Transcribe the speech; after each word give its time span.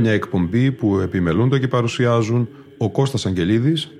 Μια 0.00 0.12
εκπομπή 0.12 0.72
που 0.72 0.98
επιμελούνται 0.98 1.58
και 1.58 1.68
παρουσιάζουν 1.68 2.48
ο 2.78 2.90
Κώστας 2.90 3.26
Αγγελίδης 3.26 3.90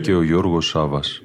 και 0.00 0.14
ο 0.14 0.22
Γιώργος 0.22 0.68
Σάβας. 0.68 1.22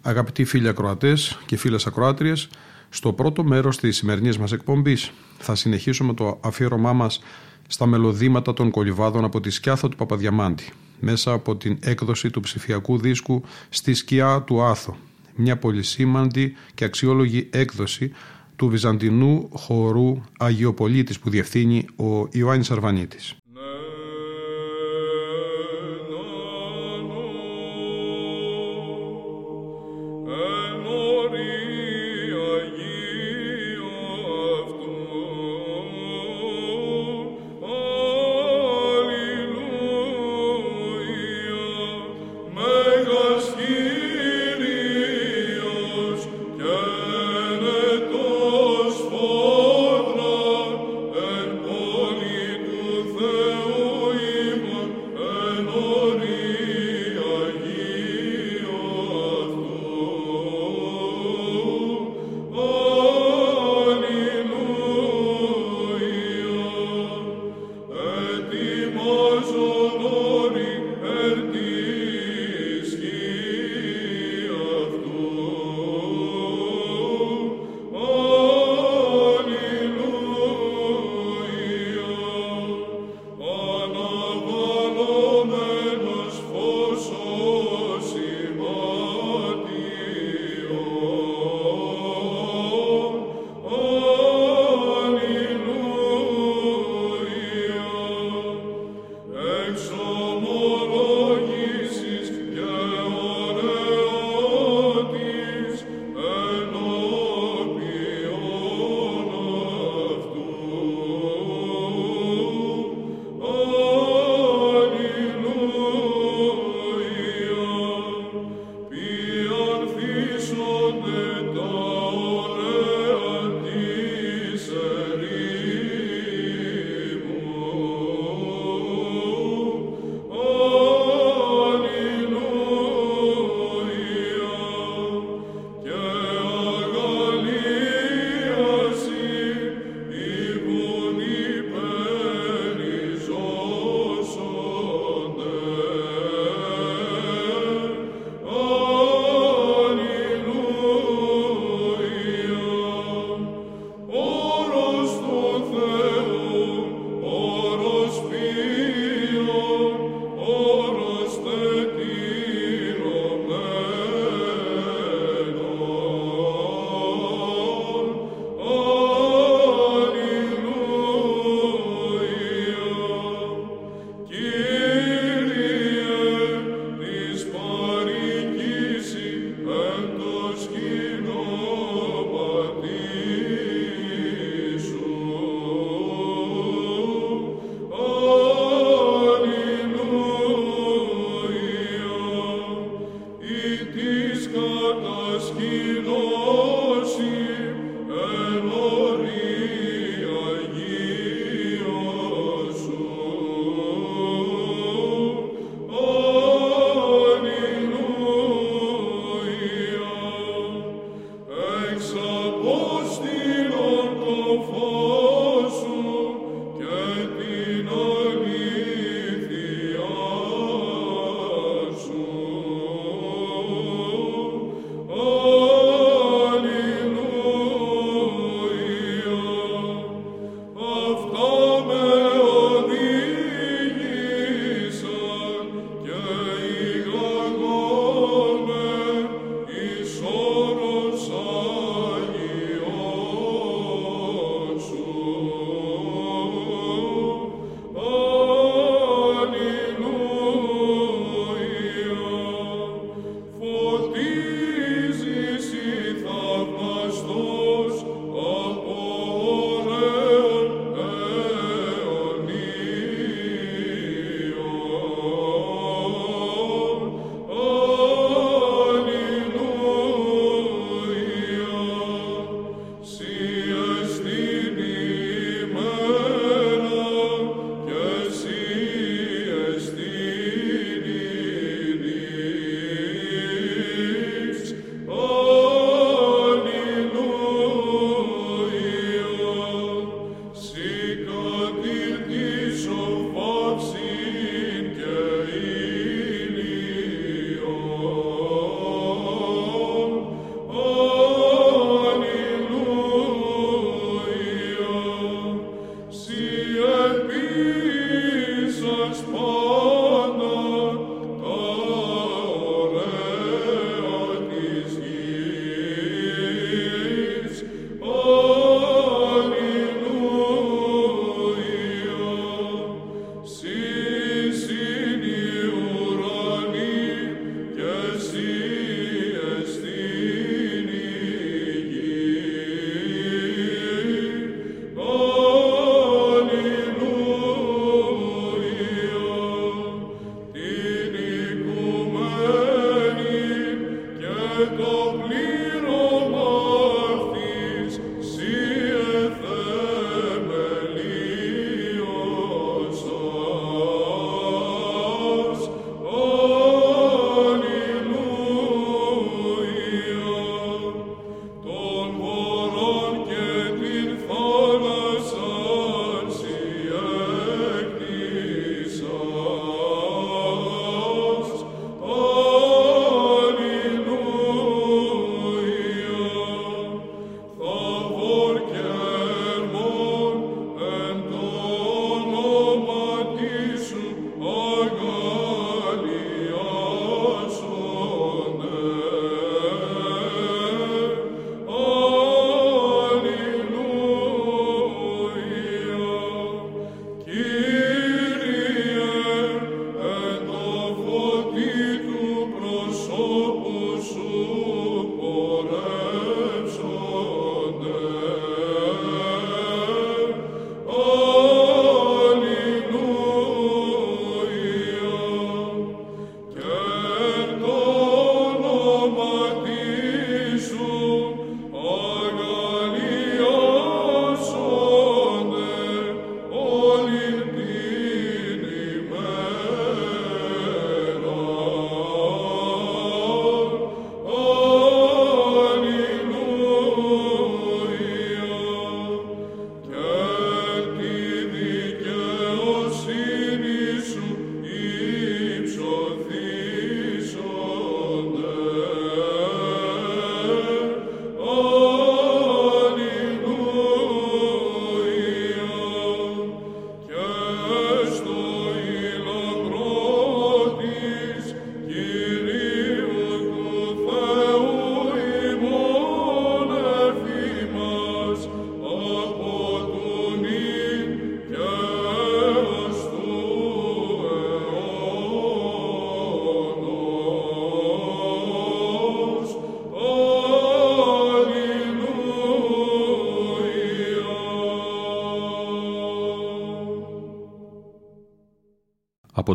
Αγαπητοί 0.00 0.44
φίλοι 0.44 0.68
ακροατές 0.68 1.38
και 1.46 1.56
φίλες 1.56 1.86
ακροάτριες, 1.86 2.48
στο 2.88 3.12
πρώτο 3.12 3.44
μέρος 3.44 3.76
της 3.76 3.96
σημερινής 3.96 4.38
μας 4.38 4.52
εκπομπής 4.52 5.10
θα 5.38 5.54
συνεχίσουμε 5.54 6.14
το 6.14 6.40
αφιέρωμά 6.42 6.92
μας 6.92 7.20
στα 7.70 7.86
μελωδήματα 7.86 8.52
των 8.54 8.70
κολυβάδων 8.70 9.24
από 9.24 9.40
τη 9.40 9.50
σκιάθο 9.50 9.88
του 9.88 9.96
Παπαδιαμάντη 9.96 10.64
μέσα 11.00 11.32
από 11.32 11.56
την 11.56 11.78
έκδοση 11.80 12.30
του 12.30 12.40
ψηφιακού 12.40 12.98
δίσκου 12.98 13.42
«Στη 13.68 13.94
σκιά 13.94 14.42
του 14.42 14.62
Άθο». 14.62 14.96
Μια 15.34 15.56
πολυσήμαντη 15.56 16.54
και 16.74 16.84
αξιόλογη 16.84 17.48
έκδοση 17.52 18.12
του 18.56 18.68
βυζαντινού 18.68 19.48
χορού 19.52 20.20
Αγιοπολίτης 20.38 21.18
που 21.18 21.30
διευθύνει 21.30 21.86
ο 21.96 22.28
Ιωάννης 22.32 22.70
Αρβανίτης. 22.70 23.36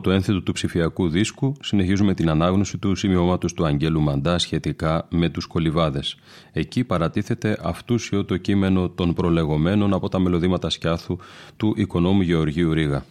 Το 0.03 0.11
ένθετο 0.11 0.41
του 0.41 0.51
ψηφιακού 0.51 1.09
δίσκου 1.09 1.53
συνεχίζουμε 1.61 2.13
την 2.13 2.29
ανάγνωση 2.29 2.77
του 2.77 2.95
σημειώματος 2.95 3.53
του 3.53 3.65
Αγγέλου 3.65 4.01
Μαντά 4.01 4.37
σχετικά 4.37 5.07
με 5.09 5.29
τους 5.29 5.45
κολυβάδες. 5.45 6.15
Εκεί 6.51 6.83
παρατίθεται 6.83 7.57
αυτούσιο 7.61 8.25
το 8.25 8.37
κείμενο 8.37 8.89
των 8.89 9.13
προλεγωμένων 9.13 9.93
από 9.93 10.09
τα 10.09 10.19
μελωδήματα 10.19 10.69
σκιάθου 10.69 11.17
του 11.57 11.73
οικονόμου 11.77 12.21
Γεωργίου 12.21 12.73
Ρίγα. 12.73 13.05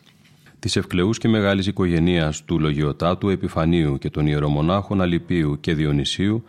Της 0.58 0.76
ευκλεού 0.76 1.10
και 1.10 1.28
μεγάλης 1.28 1.66
οικογένειας 1.66 2.44
του 2.44 2.58
Λογιοτάτου 2.60 3.28
Επιφανίου 3.28 3.98
και 3.98 4.10
των 4.10 4.26
ιερομονάχων 4.26 5.00
Αλυπίου 5.00 5.60
και 5.60 5.74
Διονυσίου 5.74 6.44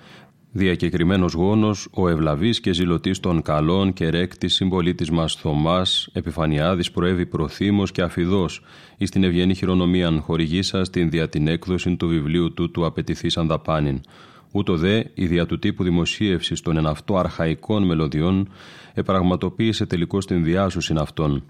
Διακεκριμένος 0.56 1.34
γόνος, 1.34 1.88
ο 1.92 2.10
ευλαβής 2.10 2.60
και 2.60 2.74
ζηλωτής 2.74 3.20
των 3.20 3.42
καλών 3.42 3.94
και 3.94 4.10
ρέκτη 4.10 4.48
συμπολίτης 4.48 5.12
μας 5.12 5.34
Θωμάς, 5.34 6.10
Επιφανιάδης, 6.14 6.92
προέβη 6.92 7.26
προθύμως 7.26 7.92
και 7.92 8.02
αφιδός, 8.02 8.62
εις 8.98 9.10
την 9.10 9.24
ευγενή 9.24 9.56
χειρονομίαν 9.56 10.22
χορηγήσα 10.22 10.82
την 10.82 11.10
δια 11.10 11.30
την 11.30 11.48
έκδοση 11.48 11.96
του 11.96 12.08
βιβλίου 12.08 12.54
του 12.54 12.72
του 12.72 12.86
απαιτηθήσαν 12.86 13.48
δαπάνην. 13.48 14.02
Ούτω 14.52 14.78
δε 14.78 15.04
η 15.14 15.26
δια 15.26 15.46
του 15.46 15.60
τύπου 15.60 15.84
δημοσίευσης 15.84 16.62
των 16.62 16.78
εναυτό 16.78 17.18
αρχαϊκών 17.18 17.84
μελωδιών 17.84 18.50
επραγματοποίησε 18.94 19.86
τελικώς 19.86 20.26
την 20.26 20.44
διάσωση 20.44 20.94
αυτών 20.98 21.44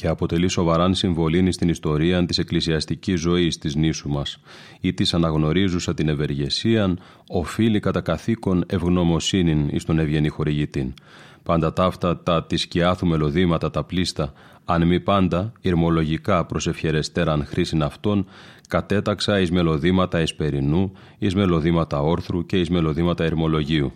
και 0.00 0.08
αποτελεί 0.08 0.48
σοβαράν 0.48 0.94
συμβολή 0.94 1.52
στην 1.52 1.68
ιστορία 1.68 2.26
της 2.26 2.38
εκκλησιαστικής 2.38 3.20
ζωής 3.20 3.58
της 3.58 3.74
νήσου 3.74 4.08
μας, 4.08 4.38
ή 4.80 4.92
της 4.94 5.14
αναγνωρίζουσα 5.14 5.94
την 5.94 6.08
ευεργεσίαν, 6.08 6.98
οφείλει 7.28 7.80
κατά 7.80 8.00
καθήκον 8.00 8.64
ευγνωμοσύνην 8.66 9.68
εις 9.68 9.84
τον 9.84 9.98
ευγενή 9.98 10.28
χορηγητήν. 10.28 10.94
Πάντα 11.42 11.72
ταύτα 11.72 12.22
τα 12.22 12.44
της 12.44 12.60
σκιάθου 12.60 13.06
μελωδήματα 13.06 13.70
τα 13.70 13.84
πλήστα, 13.84 14.32
αν 14.64 14.86
μη 14.86 15.00
πάντα, 15.00 15.52
ηρμολογικά 15.60 16.44
προσευχερεστέραν 16.44 17.44
χρήσιν 17.46 17.82
αυτών, 17.82 18.26
κατέταξα 18.68 19.40
εις 19.40 19.50
μελωδήματα 19.50 20.18
εσπερινού, 20.18 20.92
εις 21.18 21.34
μελωδήματα 21.34 22.00
όρθρου 22.00 22.46
και 22.46 22.60
εις 22.60 22.70
μελωδήματα 22.70 23.24
ηρμολογίου. 23.24 23.92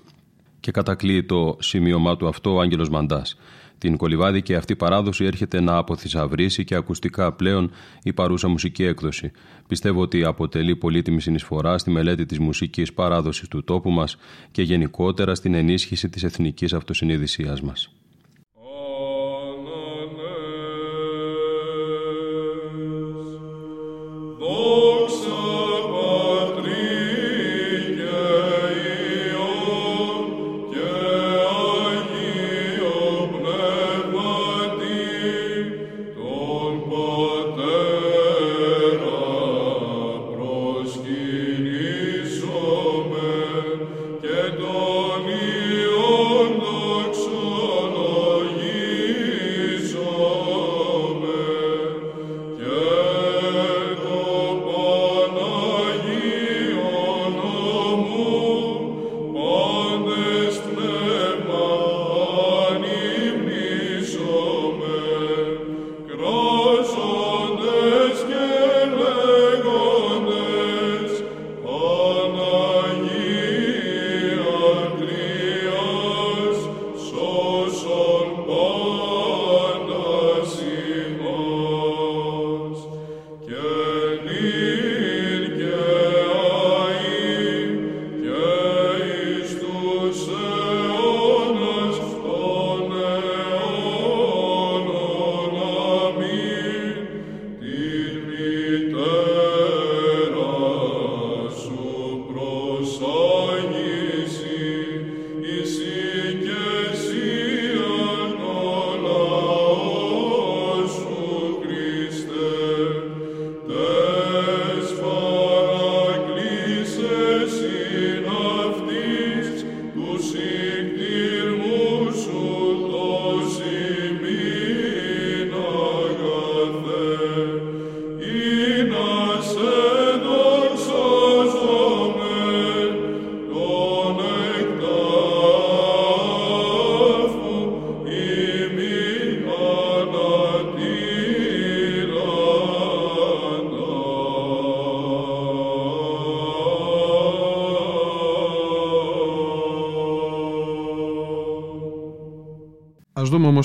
Και 0.61 0.71
κατακλεί 0.71 1.25
το 1.25 1.57
σημείωμά 1.61 2.17
του 2.17 2.29
αυτό 2.29 2.55
ο 2.55 2.61
Άγγελος 2.61 2.89
Μαντάς 2.89 3.37
την 3.79 3.97
κολυβάδικη 3.97 4.55
αυτή 4.55 4.77
παράδοση 4.77 5.25
έρχεται 5.25 5.61
να 5.61 5.77
αποθυσαυρίσει 5.77 6.65
και 6.65 6.75
ακουστικά 6.75 7.33
πλέον 7.33 7.71
η 8.03 8.13
παρούσα 8.13 8.49
μουσική 8.49 8.85
έκδοση. 8.85 9.31
Πιστεύω 9.69 10.01
ότι 10.01 10.25
αποτελεί 10.25 10.77
πολύτιμη 10.77 11.21
συνεισφορά 11.21 11.79
στη 11.79 11.91
μελέτη 11.91 12.27
της 12.27 12.39
μουσικής 12.39 12.93
παράδοσης 12.93 13.49
του 13.49 13.65
τόπου 13.65 13.91
μας 13.91 14.17
και 14.51 14.63
γενικότερα 14.63 15.35
στην 15.35 15.55
ενίσχυση 15.55 16.09
της 16.09 16.23
εθνικής 16.23 16.73
αυτοσυνείδησίας 16.73 17.61
μας. 17.61 17.91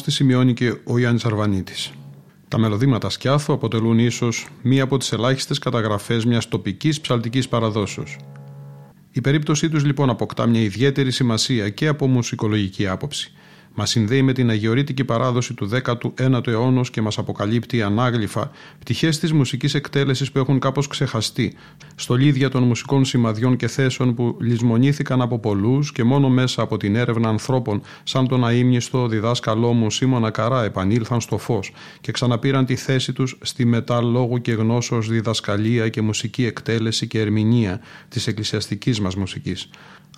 Τι 0.10 0.16
σημειώνει 0.16 0.54
και 0.54 0.76
ο 0.84 0.98
Ιάννης 0.98 1.26
Αρβανίτης. 1.26 1.92
Τα 2.48 2.58
μελωδήματα 2.58 3.10
σκιάθου 3.10 3.54
αποτελούν 3.54 4.00
ίσως 4.00 4.48
μία 4.62 4.84
από 4.84 4.98
τις 4.98 5.12
ελάχιστες 5.12 5.60
καταγραφές 5.60 6.26
μιας 6.26 6.48
τοπικής 6.48 7.02
ψαλτικής 7.02 7.48
παραδόσεως. 7.48 8.18
Η 9.12 9.22
περίπτωσή 9.22 9.70
τους 9.70 9.86
λοιπόν 9.86 10.10
αποκτά 10.10 10.48
μια 10.48 10.62
ιδιαίτερη 10.62 11.12
σημασία 11.12 11.70
και 11.70 11.88
από 11.88 12.08
μουσικολογική 12.08 12.88
άποψη. 12.88 13.34
Μας 13.74 13.90
συνδέει 13.90 14.22
με 14.22 14.34
την 14.34 14.50
αγιορείτικη 14.50 15.04
παράδοση 15.04 15.54
του 15.54 15.70
19ου 16.18 16.48
αιώνα 16.48 16.82
και 16.82 17.02
μας 17.02 17.18
αποκαλύπτει 17.18 17.82
ανάγλυφα 17.82 18.52
πτυχές 18.80 19.20
της 19.20 19.34
μουσικής 19.34 19.74
εκτέλεσης 19.74 20.32
που 20.32 20.40
έχουν 20.40 20.60
κάπως 20.60 20.88
ξεχαστεί, 20.88 21.54
στολίδια 22.00 22.50
των 22.50 22.64
μουσικών 22.64 23.06
σημαδιών 23.06 23.56
και 23.56 23.68
θέσεων 23.68 24.14
που 24.14 24.38
λησμονήθηκαν 24.40 25.22
από 25.22 25.40
πολλούς 25.40 25.92
και 25.92 26.04
μόνο 26.04 26.30
μέσα 26.30 26.62
από 26.62 26.78
την 26.78 26.96
έρευνα 26.96 27.30
ανθρώπων, 27.30 27.82
σαν 28.04 28.28
τον 28.28 28.46
αείμνηστο 28.46 29.08
διδάσκαλό 29.08 29.74
μου 29.74 29.92
Σίμωνα 29.92 30.30
Καρά, 30.32 30.64
επανήλθαν 30.64 31.22
στο 31.22 31.38
φως 31.38 31.72
και 32.02 32.12
ξαναπήραν 32.12 32.66
τη 32.66 32.76
θέση 32.76 33.14
τους 33.14 33.38
στη 33.42 33.66
μετά 33.66 34.02
λόγου 34.02 34.42
και 34.42 34.52
γνώσεως 34.52 35.10
διδασκαλία 35.10 35.90
και 35.90 36.02
μουσική 36.02 36.46
εκτέλεση 36.46 37.08
και 37.08 37.20
ερμηνεία 37.20 37.80
της 38.10 38.28
εκκλησιαστικής 38.28 39.00
μας 39.00 39.16
μουσικής. 39.16 39.70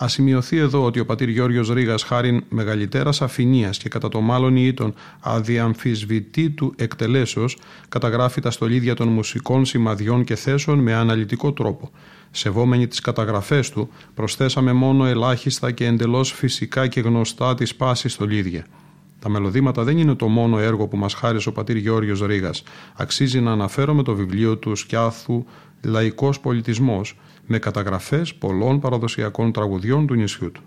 Α 0.03 0.07
σημειωθεί 0.07 0.57
εδώ 0.57 0.83
ότι 0.83 0.99
ο 0.99 1.05
πατήρ 1.05 1.29
Γιώργος 1.29 1.69
Ρήγας 1.69 2.03
χάριν 2.03 2.43
μεγαλύτερας 2.49 3.21
αφηνίας 3.21 3.77
και 3.77 3.89
κατά 3.89 4.09
το 4.09 4.21
μάλλον 4.21 4.55
ήτον 4.55 4.93
αδιαμφισβητήτου 5.19 6.73
εκτελέσεως 6.75 7.57
καταγράφει 7.89 8.41
τα 8.41 8.51
στολίδια 8.51 8.95
των 8.95 9.07
μουσικών 9.07 9.65
σημαδιών 9.65 10.23
και 10.23 10.35
θέσεων 10.35 10.79
με 10.79 10.93
αναλυτικό 10.93 11.53
τρόπο. 11.53 11.70
Σεβόμενοι 12.31 12.87
τις 12.87 12.99
καταγραφές 12.99 13.69
του, 13.69 13.89
προσθέσαμε 14.13 14.73
μόνο 14.73 15.05
ελάχιστα 15.05 15.71
και 15.71 15.85
εντελώς 15.85 16.31
φυσικά 16.31 16.87
και 16.87 17.01
γνωστά 17.01 17.55
της 17.55 17.75
πάσης 17.75 18.13
στολίδια. 18.13 18.65
Τα 19.19 19.29
μελωδήματα 19.29 19.83
δεν 19.83 19.97
είναι 19.97 20.15
το 20.15 20.27
μόνο 20.27 20.59
έργο 20.59 20.87
που 20.87 20.97
μας 20.97 21.13
χάρισε 21.13 21.49
ο 21.49 21.51
πατήρ 21.51 21.75
Γιώργος 21.75 22.21
Ρήγας. 22.21 22.63
Αξίζει 22.95 23.39
να 23.39 23.51
αναφέρομαι 23.51 24.03
το 24.03 24.15
βιβλίο 24.15 24.57
του 24.57 24.75
Σκιάθου 24.75 25.45
«Λαϊκός 25.83 26.39
πολιτισμός» 26.39 27.17
με 27.45 27.59
καταγραφές 27.59 28.35
πολλών 28.35 28.79
παραδοσιακών 28.79 29.51
τραγουδιών 29.51 30.07
του 30.07 30.13
νησιού 30.13 30.51
του. 30.51 30.61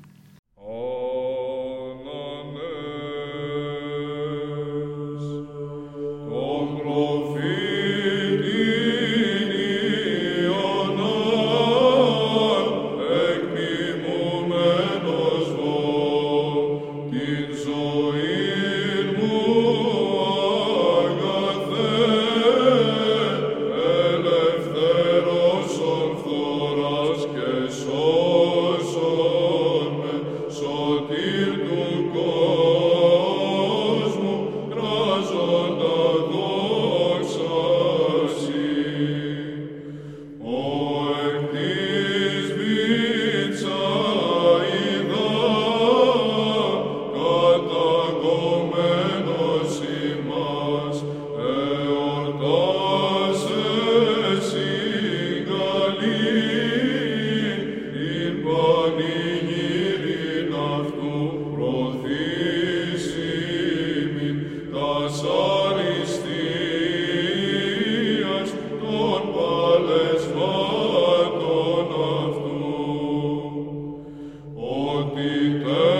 Vitae 75.35 75.94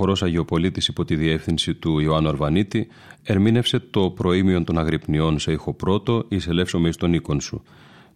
τώρα, 0.00 0.12
ο 0.12 0.16
χορό 0.16 0.26
Αγιοπολίτης 0.28 0.88
υπό 0.88 1.04
τη 1.04 1.16
διεύθυνση 1.16 1.74
του 1.74 1.98
Ιωάννου 1.98 2.28
Αρβανίτη 2.28 2.88
ερμήνευσε 3.22 3.78
το 3.78 4.10
προήμιον 4.10 4.64
των 4.64 4.78
Αγρυπνιών 4.78 5.38
σε 5.38 5.52
ήχο 5.52 5.72
πρώτο, 5.72 6.24
εισελεύσομαι 6.28 6.88
εις 6.88 6.96
τον 6.96 7.12
οίκον 7.12 7.40
σου. 7.40 7.62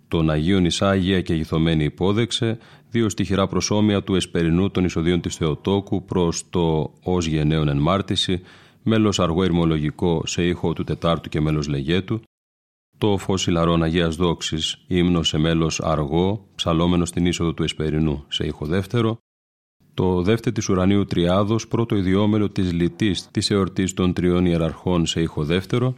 Τον 0.09 0.31
Αγίον 0.31 0.65
Ισάγεια 0.65 1.21
και 1.21 1.35
γηθωμένη 1.35 1.85
υπόδεξε, 1.85 2.59
δύο 2.91 3.09
στοιχειρά 3.09 3.47
προσώμια 3.47 4.03
του 4.03 4.15
Εσπερινού 4.15 4.71
των 4.71 4.85
Ισοδίων 4.85 5.21
της 5.21 5.37
Θεοτόκου 5.37 6.05
προς 6.05 6.51
το 6.51 6.93
ως 7.03 7.27
γενναίων 7.27 7.69
εν 7.69 7.79
μάρτυση, 7.79 8.43
μέλος 8.83 9.19
αργό 9.19 9.43
ερμολογικό 9.43 10.23
σε 10.27 10.47
ήχο 10.47 10.73
του 10.73 10.85
Τετάρτου 10.85 11.29
και 11.29 11.41
μέλος 11.41 11.69
λεγέτου, 11.69 12.21
το 12.99 13.17
φως 13.17 13.47
ηλαρών 13.47 13.83
Αγίας 13.83 14.17
Δόξης, 14.17 14.85
ύμνος 14.87 15.29
σε 15.29 15.39
μέλος 15.39 15.81
αργό, 15.81 16.47
ψαλόμενος 16.55 17.09
στην 17.09 17.27
είσοδο 17.27 17.53
του 17.55 17.63
Εσπερινού 17.63 18.25
σε 18.29 18.47
ήχο 18.47 18.67
δεύτερο, 18.67 19.19
το 19.95 20.23
δεύτερο 20.23 20.55
της 20.55 20.69
ουρανίου 20.69 21.05
τριάδος, 21.05 21.69
πρώτο 21.69 21.97
ιδιόμελο 21.97 22.51
της 22.51 22.73
λυτής 22.73 23.29
της 23.31 23.51
εορτής 23.51 23.95
των 23.95 24.13
τριών 24.13 24.47
ιεραρχών 24.47 25.07
σε 25.07 25.21
ήχο 25.21 25.45
δεύτερο, 25.45 25.95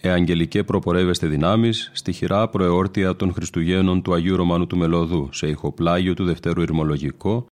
Εαγγελικέ 0.00 0.64
προπορεύεστε 0.64 1.26
δυνάμεις, 1.26 1.90
στοιχειρά 1.94 2.48
προεόρτια 2.48 3.16
των 3.16 3.32
Χριστουγέννων 3.32 4.02
του 4.02 4.14
Αγίου 4.14 4.36
Ρωμανού 4.36 4.66
του 4.66 4.76
Μελωδού 4.76 5.28
σε 5.32 5.46
ηχοπλάγιο 5.46 6.14
του 6.14 6.24
Δευτέρου 6.24 6.62
Ηρμολογικό, 6.62 7.46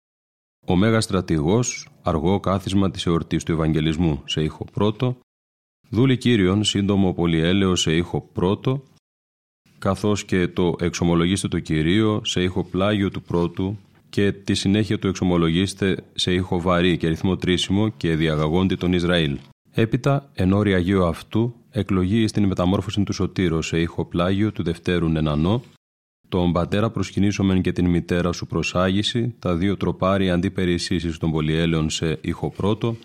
ο 0.68 0.76
Μέγα 0.76 1.02
Στρατηγός, 1.02 1.88
αργό 2.02 2.40
κάθισμα 2.40 2.92
της 2.92 3.06
εορτής 3.06 3.44
του 3.44 3.52
Ευαγγελισμού 3.52 4.22
σε 4.26 4.44
ήχο 4.44 4.66
πρώτο, 4.74 5.18
Δούλη 5.90 6.18
Κύριον, 6.18 6.64
σύντομο 6.64 7.14
πολυέλαιο 7.14 7.76
σε 7.76 7.96
ήχο 7.96 8.30
πρώτο, 8.34 8.84
καθώς 9.80 10.26
και 10.26 10.48
το 10.48 10.76
εξομολογήστε 10.80 11.48
το 11.48 11.60
Κυρίο 11.60 12.22
σε 12.26 12.44
ήχο 12.44 12.64
πλάγιο 12.64 13.10
του 13.10 13.22
πρώτου 13.22 13.78
και 14.12 14.32
τη 14.32 14.54
συνέχεια 14.54 15.00
του 15.00 15.08
εξομολογήστε 15.08 16.04
σε 16.14 16.34
ήχο 16.34 16.62
βαρύ 16.62 16.98
και 16.98 17.08
ρυθμό 17.08 17.36
τρίσιμο 17.36 17.90
και 17.90 18.16
διαγαγόντι 18.16 18.76
τον 18.76 18.94
Ισραήλ. 18.94 19.38
Έπειτα, 19.72 20.30
εν 20.34 20.54
όρη 20.54 20.74
Αγίου 20.74 21.06
αυτού, 21.06 21.54
εκλογή 21.70 22.28
στην 22.28 22.46
μεταμόρφωση 22.46 23.04
του 23.04 23.14
Σωτήρου 23.14 23.62
σε 23.62 23.82
ήχο 23.82 24.06
πλάγιο 24.06 24.52
του 24.52 24.64
Δευτέρου 24.64 25.10
Νενανό, 25.10 25.64
τον 26.30 26.52
πατέρα 26.52 26.90
προσκυνήσομεν 26.90 27.62
και 27.62 27.72
την 27.72 27.90
μητέρα 27.90 28.32
σου 28.32 28.48
προσάγηση, 28.48 29.36
τα 29.40 29.56
δύο 29.56 29.78
τροπάρια 29.78 30.34
αντί 30.34 30.54
των 31.20 31.32
πολυέλαιων 31.32 31.90
σε 31.90 32.18
ήχο 32.22 32.50
πρώτο, 32.50 32.96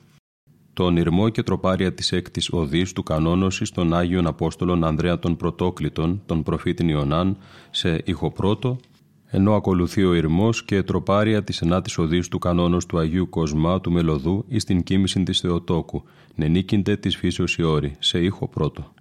τον 0.72 0.96
ηρμό 0.96 1.28
και 1.28 1.42
τροπάρια 1.42 1.92
της 1.92 2.12
έκτης 2.12 2.52
οδής 2.52 2.92
του 2.92 3.02
κανόνωσης 3.02 3.70
των 3.70 3.94
Άγιων 3.94 4.26
Απόστολων 4.26 4.84
Ανδρέα 4.84 5.18
των 5.18 5.36
Πρωτόκλητων, 5.36 6.22
τον 6.26 6.42
προφήτην 6.42 6.88
Ιωνάν, 6.88 7.36
σε 7.70 8.02
ήχο 8.04 8.30
πρώτο, 8.30 8.78
ενώ 9.30 9.54
ακολουθεί 9.54 10.04
ο 10.04 10.14
ηρμός 10.14 10.64
και 10.64 10.82
τροπάρια 10.82 11.44
της 11.44 11.60
ενάτης 11.60 11.98
οδής 11.98 12.28
του 12.28 12.38
κανόνος 12.38 12.86
του 12.86 12.98
Αγίου 12.98 13.28
Κοσμά 13.28 13.80
του 13.80 13.92
Μελωδού 13.92 14.44
εις 14.48 14.64
την 14.64 14.82
κοίμηση 14.82 15.22
της 15.22 15.40
Θεοτόκου, 15.40 16.02
νενίκυνται 16.34 16.96
της 16.96 17.16
φύσεως 17.16 17.56
η 17.56 17.62
όρη, 17.62 17.96
σε 17.98 18.18
ήχο 18.18 18.48
πρώτο. 18.48 18.92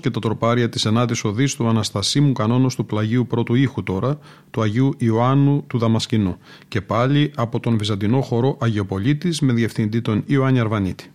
Και 0.00 0.10
τα 0.10 0.20
τροπάρια 0.20 0.68
της 0.68 0.84
ενάτη 0.84 1.20
οδή 1.24 1.56
του 1.56 1.68
Αναστασίμου 1.68 2.32
κανόνο 2.32 2.66
του 2.76 2.86
πλαγίου 2.86 3.26
πρώτου 3.26 3.54
ήχου 3.54 3.82
τώρα, 3.82 4.18
του 4.50 4.62
Αγίου 4.62 4.94
Ιωάννου 4.98 5.64
του 5.66 5.78
Δαμασκηνού, 5.78 6.36
και 6.68 6.80
πάλι 6.80 7.32
από 7.36 7.60
τον 7.60 7.78
Βυζαντινό 7.78 8.20
χορό 8.20 8.56
Αγιοπολίτης 8.60 9.40
με 9.40 9.52
διευθυντή 9.52 10.00
τον 10.00 10.22
Ιωάννη 10.26 10.60
Αρβανίτη. 10.60 11.10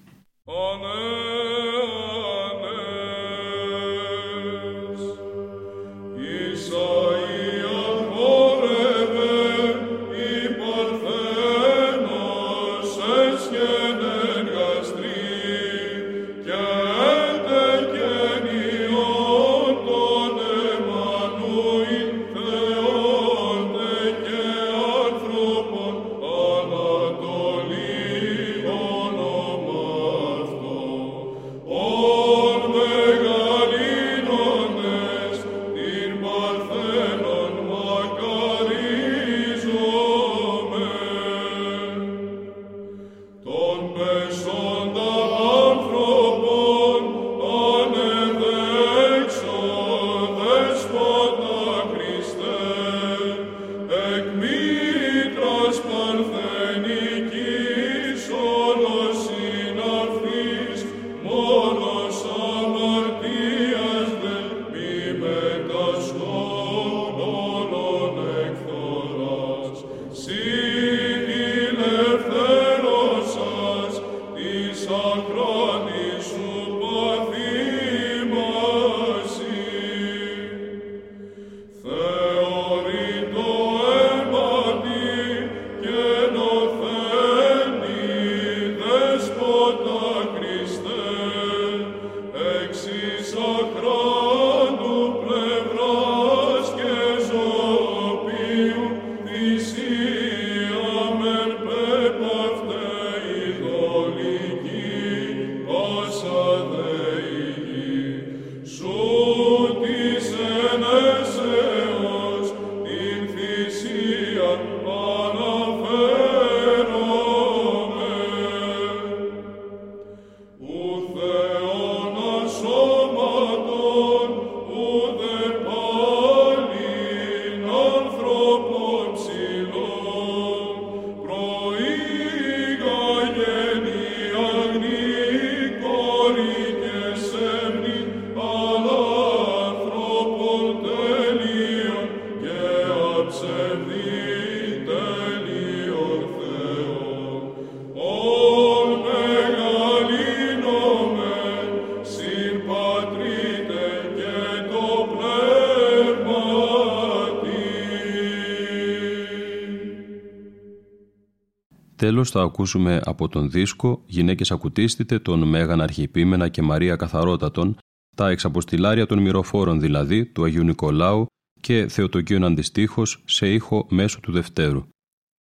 Τέλος 162.05 162.29
θα 162.29 162.41
ακούσουμε 162.41 163.01
από 163.05 163.27
τον 163.27 163.49
δίσκο 163.51 164.03
«Γυναίκες 164.05 164.51
ακουτίστητε» 164.51 165.19
των 165.19 165.47
Μέγαν 165.47 165.81
Αρχιεπίμενα 165.81 166.47
και 166.47 166.61
Μαρία 166.61 166.95
Καθαρότατον, 166.95 167.77
τα 168.15 168.29
εξαποστηλάρια 168.29 169.05
των 169.05 169.19
μυροφόρων 169.19 169.79
δηλαδή 169.79 170.25
του 170.25 170.43
Αγίου 170.43 170.63
Νικολάου 170.63 171.25
και 171.61 171.87
Θεοτοκίων 171.87 172.43
αντιστοίχως 172.43 173.23
σε 173.25 173.53
ήχο 173.53 173.87
μέσω 173.89 174.19
του 174.19 174.31
Δευτέρου. 174.31 174.83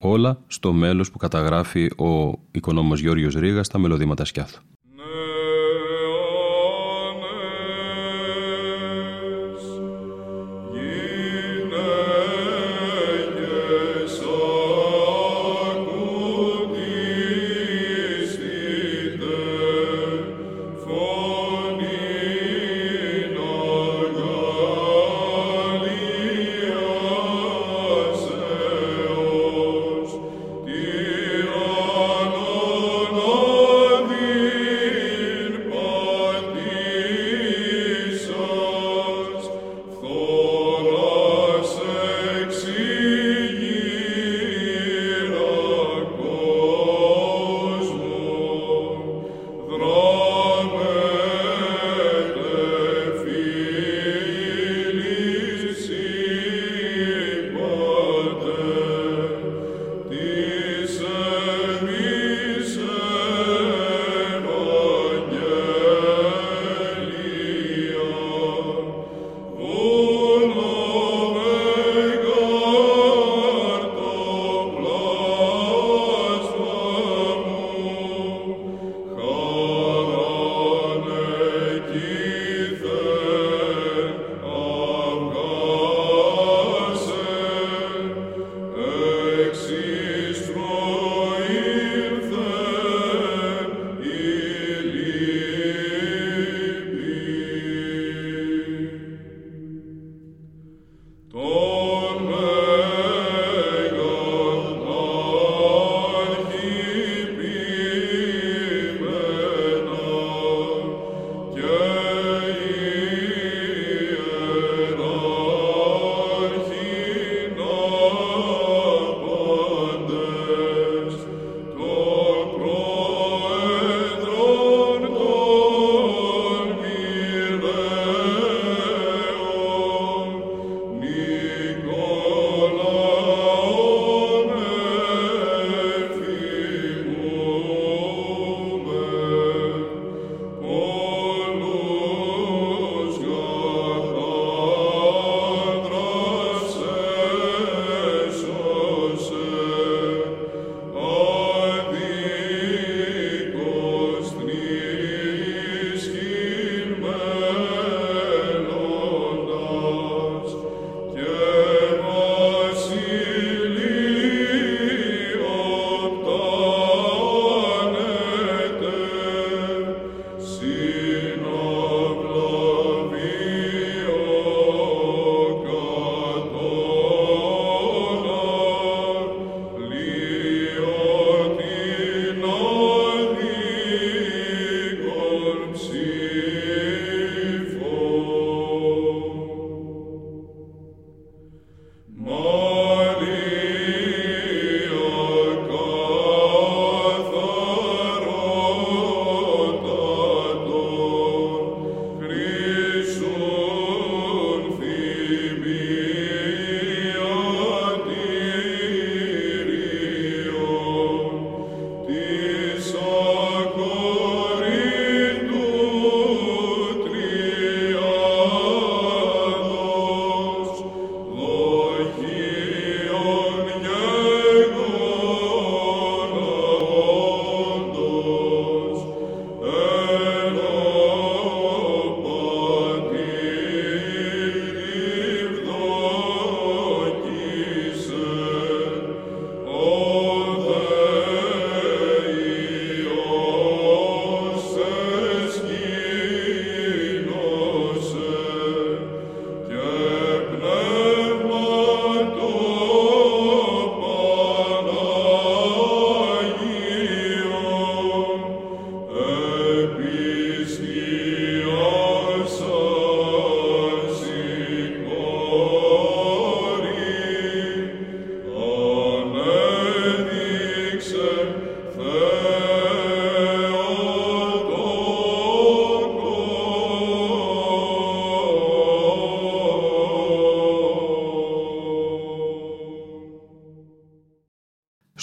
Όλα 0.03 0.43
στο 0.47 0.73
μέλος 0.73 1.11
που 1.11 1.17
καταγράφει 1.17 1.85
ο 1.85 2.39
οικονόμος 2.51 2.99
Γιώργος 2.99 3.33
Ρήγας 3.33 3.65
στα 3.65 3.77
μελωδήματα 3.77 4.25
Σκιάθου. 4.25 4.61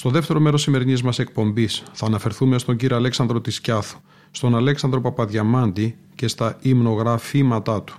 Στο 0.02 0.10
δεύτερο 0.10 0.40
μέρος 0.40 0.62
σημερινής 0.62 1.02
μας 1.02 1.18
εκπομπής 1.18 1.82
θα 1.92 2.06
αναφερθούμε 2.06 2.58
στον 2.58 2.76
κύριο 2.76 2.96
Αλέξανδρο 2.96 3.40
Τισκιάθου, 3.40 4.00
στον 4.30 4.56
Αλέξανδρο 4.56 5.00
Παπαδιαμάντη 5.00 5.96
και 6.14 6.28
στα 6.28 6.58
υμνογραφήματά 6.60 7.82
του. 7.82 7.94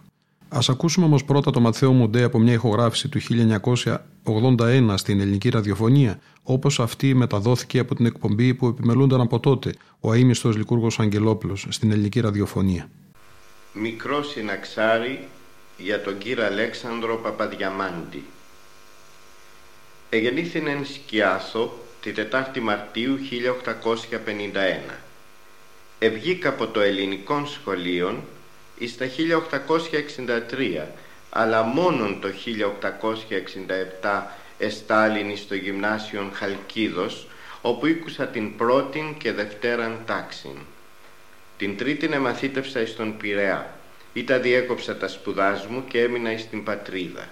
Α 0.50 0.60
ακούσουμε 0.70 1.06
όμως 1.06 1.24
πρώτα 1.24 1.52
το 1.52 1.60
Ματθαίο 1.60 1.92
Μουντέ 1.92 2.24
από 2.24 2.40
μια 2.40 2.54
ηχογράφηση 2.54 3.10
του 3.10 3.20
1981 4.24 4.94
στην 4.96 5.20
ελληνική 5.20 5.50
ραδιοφωνία, 5.50 6.20
όπως 6.44 6.80
αυτή 6.80 7.14
μεταδόθηκε 7.14 7.80
από 7.80 7.96
την 7.96 8.06
εκπομπή 8.06 8.54
που 8.54 8.68
επιμελούνταν 8.68 9.22
από 9.22 9.40
τότε 9.40 9.74
ο 10.00 10.12
αείμιστο 10.12 10.50
Λικούργος 10.50 11.00
Αγγελόπουλος 11.00 11.68
στην 11.70 11.92
ελληνική 11.92 12.20
ραδιοφωνία. 12.20 12.90
Μικρό 13.74 14.24
συναξάρι 14.24 15.28
για 15.78 16.02
τον 16.02 16.18
κύριο 16.18 16.46
Αλέξανδρο 16.46 17.16
Παπαδιαμάντη. 17.16 18.24
Εγεννήθηνεν 20.10 20.86
Σκιάθο 20.86 21.78
τη 22.04 22.12
4η 22.32 22.60
Μαρτίου 22.62 23.18
1851. 24.90 24.94
Ευγήκα 26.00 26.50
από 26.50 26.68
το 26.68 26.80
ελληνικό 26.80 27.46
σχολείο 27.46 28.24
εις 28.78 28.98
τα 28.98 29.06
1863 30.50 30.82
αλλά 31.30 31.62
μόνον 31.62 32.20
το 32.22 32.28
1867 34.02 34.22
εστάλην 34.58 35.38
στο 35.38 35.56
γυμνάσιο 35.56 36.30
Χαλκίδος 36.34 37.28
όπου 37.62 37.86
ήκουσα 37.86 38.28
την 38.28 38.56
πρώτην 38.56 39.18
και 39.18 39.32
δευτέραν 39.32 40.00
τάξην. 40.06 40.58
Την 41.58 41.78
τρίτην 41.78 42.14
εμαθήτευσα 42.14 42.82
εις 42.82 42.96
τον 42.96 43.18
Πειραιά. 43.18 43.78
Ήτα 44.14 44.40
διέκοψα 44.40 44.98
τα 44.98 45.08
σπουδάς 45.08 45.68
μου 45.68 45.84
και 45.88 46.02
έμεινα 46.02 46.32
εις 46.32 46.50
την 46.50 46.64
πατρίδα. 46.64 47.28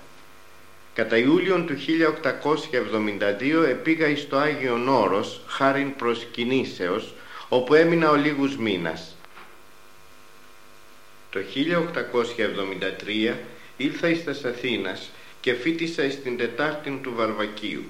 Κατά 0.93 1.17
Ιούλιον 1.17 1.65
του 1.65 1.75
1872 1.77 3.67
επήγα 3.69 4.08
εις 4.08 4.27
το 4.30 4.38
Άγιον 4.38 4.88
Όρος 4.88 5.41
χάριν 5.47 5.95
προσκυνήσεως 5.95 7.13
όπου 7.49 7.73
έμεινα 7.73 8.10
ο 8.10 8.15
λίγους 8.15 8.58
μήνας 8.58 9.15
το 11.32 11.39
1873 11.39 13.36
ήλθα 13.77 14.10
εις 14.10 14.23
τας 14.23 14.45
Αθήνας 14.45 15.10
και 15.41 15.54
φίτησα 15.54 16.04
εις 16.04 16.21
την 16.21 16.38
Τετάρτη 16.38 16.99
του 17.04 17.13
Βαρβακίου. 17.15 17.84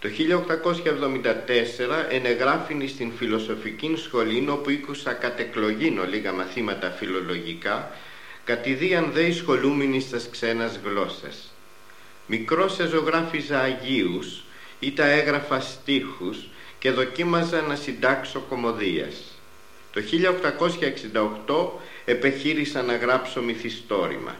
Το 0.00 0.08
1874 0.08 2.06
ενεγράφην 2.10 2.88
στην 2.88 3.12
φιλοσοφική 3.12 3.94
σχολή 3.96 4.48
όπου 4.48 4.70
ήκουσα 4.70 5.12
κατεκλογήν 5.12 6.08
λίγα 6.08 6.32
μαθήματα 6.32 6.90
φιλολογικά 6.90 7.90
κατηδίαν 8.44 9.10
δε 9.12 9.32
σχολούμενοι 9.32 10.00
στας 10.00 10.28
ξένας 10.30 10.80
γλώσσας. 10.84 11.55
Μικρός 12.26 12.78
εζωγράφιζα 12.78 13.60
Αγίους 13.60 14.42
ή 14.78 14.92
τα 14.92 15.06
έγραφα 15.06 15.60
στίχους 15.60 16.48
και 16.78 16.90
δοκίμαζα 16.90 17.60
να 17.60 17.76
συντάξω 17.76 18.40
κομμωδίας. 18.40 19.40
Το 19.92 20.00
1868 20.02 21.80
επεχείρησα 22.04 22.82
να 22.82 22.96
γράψω 22.96 23.42
μυθιστόρημα. 23.42 24.36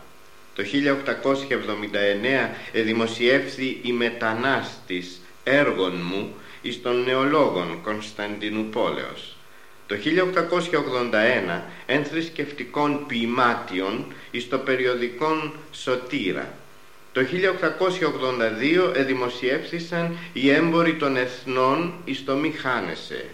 Το 0.55 0.63
1879 0.63 2.51
εδημοσιεύθη 2.73 3.81
η 3.83 3.93
μετανάστης 3.93 5.21
έργων 5.45 5.93
μου 6.03 6.35
εις 6.63 6.83
των 6.83 7.03
νεολόγων 7.03 7.81
Κωνσταντινούπολεως. 7.83 9.37
Το 9.87 9.97
1881 9.97 11.63
εν 11.87 12.05
θρησκευτικών 12.05 13.07
ποιημάτιων 13.07 14.13
εις 14.31 14.49
το 14.49 14.59
περιοδικόν 14.59 15.53
Σωτήρα. 15.73 16.55
Το 17.17 17.23
1882 17.23 18.97
εδημοσιεύθησαν 18.97 20.19
οι 20.33 20.51
έμποροι 20.51 20.95
των 20.97 21.17
εθνών 21.17 21.95
εις 22.05 22.25
το 22.25 22.35
μη 22.35 22.51
χάνεσαι. 22.51 23.25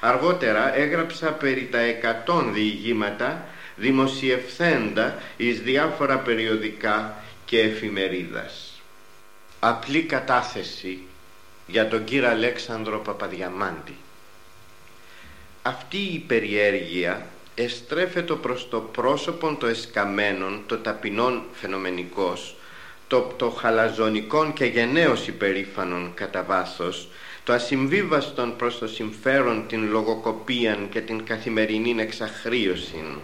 Αργότερα 0.00 0.76
έγραψα 0.76 1.30
περί 1.30 1.68
τα 1.70 1.78
εκατόν 1.78 2.54
διηγήματα 2.54 3.46
δημοσιευθέντα 3.76 5.18
εις 5.36 5.60
διάφορα 5.60 6.18
περιοδικά 6.18 7.22
και 7.44 7.60
εφημερίδας. 7.60 8.82
Απλή 9.60 10.02
κατάθεση 10.02 10.98
για 11.66 11.88
τον 11.88 12.04
κύριο 12.04 12.28
Αλέξανδρο 12.28 12.98
Παπαδιαμάντη. 12.98 13.96
Αυτή 15.62 15.98
η 15.98 16.24
περιέργεια 16.26 17.26
εστρέφεται 17.54 18.34
προς 18.34 18.68
το 18.68 18.80
πρόσωπον 18.80 19.58
το 19.58 19.66
εσκαμένων, 19.66 20.62
το 20.66 20.78
ταπεινών 20.78 21.42
φαινομενικός, 21.52 22.55
το 23.08 23.20
πτωχαλαζονικών 23.20 24.52
και 24.52 24.64
γενναίως 24.64 25.26
υπερήφανων 25.26 26.12
κατά 26.14 26.42
βάθος, 26.42 27.08
το 27.44 27.52
ασυμβίβαστον 27.52 28.56
προς 28.56 28.78
το 28.78 28.86
συμφέρον 28.86 29.64
την 29.68 29.90
λογοκοπίαν 29.90 30.88
και 30.90 31.00
την 31.00 31.24
καθημερινή 31.24 31.94
εξαχρίωσιν, 31.98 33.18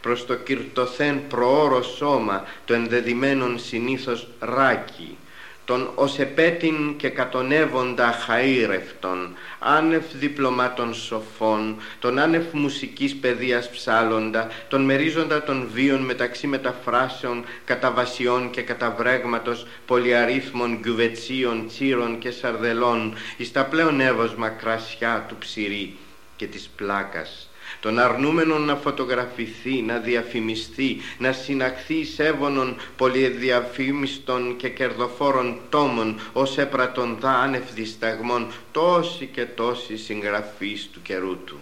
προς 0.00 0.26
το 0.26 0.34
κυρτοθέν 0.34 1.26
προώρο 1.28 1.82
σώμα 1.82 2.44
το 2.64 2.74
ενδεδημένον 2.74 3.58
συνήθως 3.58 4.28
ράκι, 4.40 5.16
τον 5.64 5.90
ως 5.94 6.18
επέτην 6.18 6.96
και 6.96 7.08
κατονεύοντα 7.08 8.14
χαΐρευτον, 8.26 9.28
άνευ 9.58 10.04
διπλωμάτων 10.12 10.94
σοφών, 10.94 11.76
τον 11.98 12.18
άνευ 12.18 12.44
μουσικής 12.52 13.16
παιδείας 13.16 13.70
ψάλλοντα, 13.70 14.48
τον 14.68 14.84
μερίζοντα 14.84 15.42
των 15.42 15.68
βίων 15.72 16.00
μεταξύ 16.00 16.46
μεταφράσεων, 16.46 17.44
καταβασιών 17.64 18.50
και 18.50 18.62
καταβρέγματος, 18.62 19.66
πολυαρίθμων 19.86 20.78
γκουβετσίων, 20.80 21.66
τσίρων 21.66 22.18
και 22.18 22.30
σαρδελών, 22.30 23.14
εις 23.36 23.52
τα 23.52 23.64
πλέον 23.64 24.00
εύωσμα 24.00 24.48
κρασιά 24.48 25.24
του 25.28 25.36
ψηρή 25.38 25.96
και 26.36 26.46
της 26.46 26.70
πλάκας 26.76 27.46
τον 27.82 27.98
αρνούμενον 27.98 28.62
να 28.62 28.76
φωτογραφηθεί, 28.76 29.82
να 29.82 29.98
διαφημιστεί, 29.98 31.00
να 31.18 31.32
συναχθεί 31.32 32.04
σέβονον 32.04 32.76
πολυδιαφήμιστων 32.96 34.56
και 34.56 34.68
κερδοφόρων 34.68 35.60
τόμων 35.68 36.20
ως 36.32 36.58
έπρατον 36.58 37.16
δά 37.20 37.30
άνευ 37.30 37.72
δισταγμών 37.74 38.52
τόσοι 38.72 39.26
και 39.26 39.44
τόσοι 39.46 39.96
συγγραφείς 39.96 40.88
του 40.92 41.02
καιρού 41.02 41.44
του. 41.44 41.60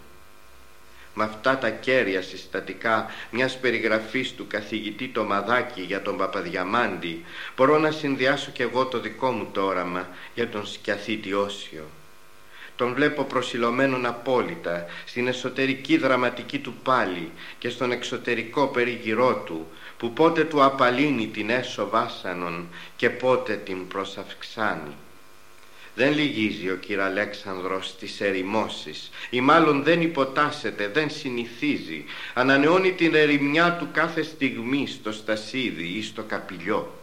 Με 1.14 1.24
αυτά 1.24 1.58
τα 1.58 1.70
κέρια 1.70 2.22
συστατικά 2.22 3.06
μιας 3.30 3.58
περιγραφής 3.58 4.34
του 4.34 4.46
καθηγητή 4.46 5.08
το 5.08 5.24
Μαδάκη 5.24 5.80
για 5.80 6.02
τον 6.02 6.16
Παπαδιαμάντη 6.16 7.24
μπορώ 7.56 7.78
να 7.78 7.90
συνδυάσω 7.90 8.50
κι 8.50 8.62
εγώ 8.62 8.86
το 8.86 9.00
δικό 9.00 9.30
μου 9.30 9.48
το 9.52 9.62
όραμα 9.62 10.08
για 10.34 10.48
τον 10.48 10.66
Σκιαθήτη 10.66 11.32
Όσιο 11.32 11.84
τον 12.80 12.94
βλέπω 12.94 13.24
προσιλωμένον 13.24 14.06
απόλυτα 14.06 14.86
στην 15.04 15.26
εσωτερική 15.26 15.96
δραματική 15.96 16.58
του 16.58 16.74
πάλι 16.82 17.30
και 17.58 17.68
στον 17.68 17.92
εξωτερικό 17.92 18.66
περιγυρό 18.66 19.42
του 19.46 19.66
που 19.96 20.12
πότε 20.12 20.44
του 20.44 20.64
απαλύνει 20.64 21.26
την 21.26 21.50
έσω 21.50 21.88
βάσανον 21.88 22.68
και 22.96 23.10
πότε 23.10 23.54
την 23.54 23.88
προσαυξάνει. 23.88 24.94
Δεν 25.94 26.12
λυγίζει 26.12 26.70
ο 26.70 26.76
κύριο 26.76 27.04
Αλέξανδρος 27.04 27.86
στις 27.88 28.20
ερημώσεις 28.20 29.10
ή 29.30 29.40
μάλλον 29.40 29.82
δεν 29.82 30.02
υποτάσσεται, 30.02 30.88
δεν 30.88 31.10
συνηθίζει, 31.10 32.04
ανανεώνει 32.34 32.92
την 32.92 33.14
ερημιά 33.14 33.76
του 33.76 33.88
κάθε 33.92 34.22
στιγμή 34.22 34.86
στο 34.86 35.12
στασίδι 35.12 35.84
ή 35.84 36.02
στο 36.02 36.22
καπηλιό 36.22 36.99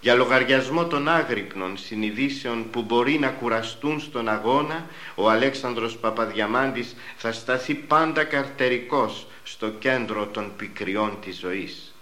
για 0.00 0.14
λογαριασμό 0.14 0.86
των 0.86 1.08
άγρυπνων 1.08 1.76
συνειδήσεων 1.76 2.70
που 2.70 2.82
μπορεί 2.82 3.18
να 3.18 3.28
κουραστούν 3.28 4.00
στον 4.00 4.28
αγώνα, 4.28 4.86
ο 5.14 5.30
Αλέξανδρος 5.30 5.96
Παπαδιαμάντης 5.96 6.96
θα 7.16 7.32
σταθεί 7.32 7.74
πάντα 7.74 8.24
καρτερικός 8.24 9.26
στο 9.42 9.68
κέντρο 9.68 10.26
των 10.26 10.52
πικριών 10.56 11.18
της 11.24 11.38
ζωής. 11.38 11.94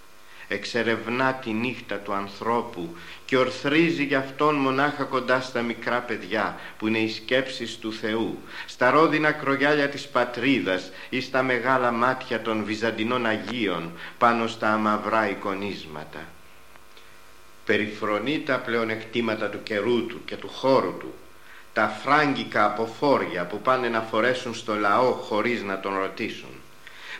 Εξερευνά 0.48 1.34
τη 1.34 1.50
νύχτα 1.50 1.96
του 1.96 2.12
ανθρώπου 2.12 2.96
και 3.24 3.36
ορθρίζει 3.36 4.04
γι' 4.04 4.14
αυτόν 4.14 4.54
μονάχα 4.54 5.04
κοντά 5.04 5.40
στα 5.40 5.62
μικρά 5.62 6.00
παιδιά 6.00 6.58
που 6.78 6.86
είναι 6.86 6.98
οι 6.98 7.08
σκέψεις 7.08 7.78
του 7.78 7.92
Θεού, 7.92 8.38
στα 8.66 8.90
ρόδινα 8.90 9.32
κρογιάλια 9.32 9.88
της 9.88 10.08
πατρίδας 10.08 10.90
ή 11.08 11.20
στα 11.20 11.42
μεγάλα 11.42 11.90
μάτια 11.90 12.42
των 12.42 12.64
Βυζαντινών 12.64 13.26
Αγίων 13.26 13.92
πάνω 14.18 14.46
στα 14.46 14.72
αμαυρά 14.72 15.30
εικονίσματα 15.30 16.20
περιφρονεί 17.68 18.42
τα 18.46 18.58
πλεονεκτήματα 18.58 19.48
του 19.48 19.62
καιρού 19.62 20.06
του 20.06 20.20
και 20.24 20.36
του 20.36 20.48
χώρου 20.48 20.96
του, 20.98 21.14
τα 21.72 21.88
φράγκικα 22.02 22.64
αποφόρια 22.64 23.46
που 23.46 23.60
πάνε 23.60 23.88
να 23.88 24.00
φορέσουν 24.00 24.54
στο 24.54 24.74
λαό 24.74 25.12
χωρίς 25.12 25.62
να 25.62 25.80
τον 25.80 25.98
ρωτήσουν. 25.98 26.48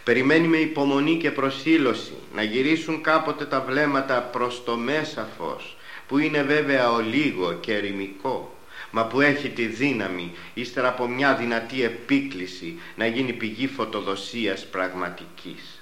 Περιμένει 0.05 0.49
με 0.49 0.57
υπομονή 0.57 1.17
και 1.17 1.31
προσήλωση 1.31 2.13
να 2.35 2.43
γυρίσουν 2.43 3.01
κάποτε 3.03 3.45
τα 3.45 3.61
βλέμματα 3.61 4.21
προς 4.23 4.65
το 4.65 4.77
μέσα 4.77 5.29
φως, 5.39 5.77
που 6.09 6.19
είναι 6.19 6.43
βέβαια 6.43 6.93
ο 6.93 7.01
λίγο 7.01 7.53
και 7.53 7.75
ερημικό, 7.75 8.57
μα 8.91 9.05
που 9.05 9.21
έχει 9.21 9.49
τη 9.49 9.67
δύναμη, 9.67 10.33
ύστερα 10.55 10.89
από 10.89 11.07
μια 11.09 11.35
δυνατή 11.35 11.83
επίκληση, 11.83 12.79
να 12.97 13.07
γίνει 13.07 13.33
πηγή 13.33 13.67
φωτοδοσίας 13.67 14.67
πραγματικής. 14.67 15.78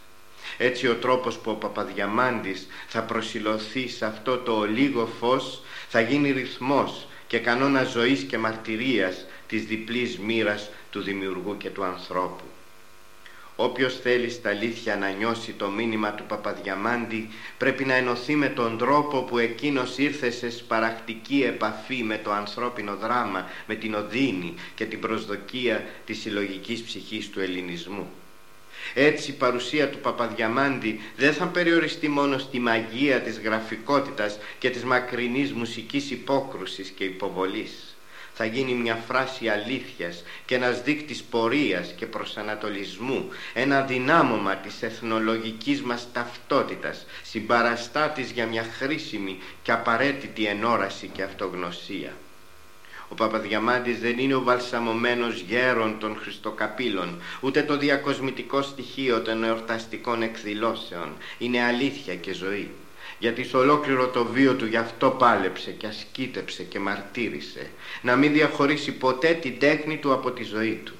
Έτσι 0.59 0.89
ο 0.89 0.95
τρόπος 0.95 1.39
που 1.39 1.51
ο 1.51 1.55
Παπαδιαμάντης 1.55 2.67
θα 2.89 3.03
προσιλωθεί 3.03 3.89
σε 3.89 4.07
αυτό 4.07 4.39
το 4.39 4.65
λίγο 4.65 5.09
φως 5.21 5.63
θα 5.89 6.01
γίνει 6.01 6.31
ρυθμός 6.31 7.07
και 7.27 7.39
κανόνα 7.39 7.85
ζωής 7.85 8.23
και 8.23 8.39
μαρτυρίας 8.39 9.27
της 9.47 9.65
διπλής 9.65 10.19
μοίρας 10.19 10.71
του 10.91 11.01
δημιουργού 11.03 11.57
και 11.57 11.71
του 11.71 11.85
ανθρώπου. 11.85 12.45
Όποιος 13.59 14.01
θέλει 14.01 14.31
στα 14.31 14.49
αλήθεια 14.49 14.97
να 14.97 15.09
νιώσει 15.09 15.53
το 15.53 15.69
μήνυμα 15.69 16.13
του 16.13 16.25
Παπαδιαμάντη 16.25 17.29
πρέπει 17.59 17.85
να 17.85 17.95
ενωθεί 17.95 18.37
με 18.37 18.49
τον 18.49 18.79
τρόπο 18.79 19.23
που 19.23 19.39
εκείνος 19.39 19.99
ήρθε 19.99 20.31
σε 20.31 20.51
σπαρακτική 20.51 21.43
επαφή 21.47 22.03
με 22.03 22.19
το 22.19 22.33
ανθρώπινο 22.33 22.97
δράμα, 22.97 23.47
με 23.67 23.75
την 23.75 23.95
οδύνη 23.95 24.55
και 24.75 24.85
την 24.85 25.01
προσδοκία 25.01 25.85
της 26.07 26.21
συλλογικής 26.21 26.83
ψυχής 26.83 27.31
του 27.31 27.41
ελληνισμού. 27.41 28.11
Έτσι 28.95 29.31
η 29.31 29.35
παρουσία 29.35 29.89
του 29.89 29.99
Παπαδιαμάντη 29.99 31.01
δεν 31.17 31.33
θα 31.33 31.47
περιοριστεί 31.47 32.09
μόνο 32.09 32.39
στη 32.39 32.59
μαγεία 32.59 33.21
της 33.21 33.39
γραφικότητας 33.39 34.39
και 34.59 34.71
της 34.71 34.85
μακρινής 34.85 35.53
μουσικής 35.53 36.11
υπόκρουσης 36.11 36.89
και 36.89 37.05
υποβολής 37.05 37.97
θα 38.39 38.45
γίνει 38.45 38.75
μια 38.75 38.95
φράση 38.95 39.49
αλήθειας 39.49 40.25
και 40.45 40.55
ένας 40.55 40.83
δείκτης 40.83 41.23
πορείας 41.23 41.93
και 41.97 42.07
προσανατολισμού, 42.07 43.29
ένα 43.53 43.83
δυνάμωμα 43.83 44.57
της 44.57 44.83
εθνολογικής 44.83 45.83
μας 45.83 46.09
ταυτότητας, 46.13 47.07
συμπαραστάτης 47.23 48.31
για 48.31 48.47
μια 48.47 48.63
χρήσιμη 48.79 49.39
και 49.63 49.73
απαραίτητη 49.73 50.47
ενόραση 50.47 51.07
και 51.07 51.23
αυτογνωσία. 51.23 52.13
Ο 53.09 53.15
Παπαδιαμάντης 53.15 54.01
δεν 54.01 54.19
είναι 54.19 54.35
ο 54.35 54.43
βαλσαμωμένος 54.43 55.41
γέρον 55.41 55.99
των 55.99 56.17
Χριστοκαπήλων, 56.17 57.21
ούτε 57.41 57.63
το 57.63 57.77
διακοσμητικό 57.77 58.63
στοιχείο 58.63 59.21
των 59.21 59.45
εορταστικών 59.45 60.23
εκδηλώσεων. 60.23 61.09
Είναι 61.39 61.63
αλήθεια 61.63 62.15
και 62.15 62.33
ζωή 62.33 62.71
γιατί 63.19 63.45
σε 63.45 63.57
ολόκληρο 63.57 64.09
το 64.09 64.25
βίο 64.25 64.55
του 64.55 64.67
γι' 64.67 64.77
αυτό 64.77 65.11
πάλεψε 65.11 65.71
και 65.71 65.87
ασκήτεψε 65.87 66.63
και 66.63 66.79
μαρτύρησε 66.79 67.71
να 68.03 68.17
μην 68.17 68.33
διαχωρίσει 68.33 68.93
ποτέ 68.93 69.33
την 69.33 69.59
τέχνη 69.59 69.97
του 69.97 70.13
από 70.13 70.31
τη 70.31 70.45
ζωή 70.45 70.81
του. 70.85 70.95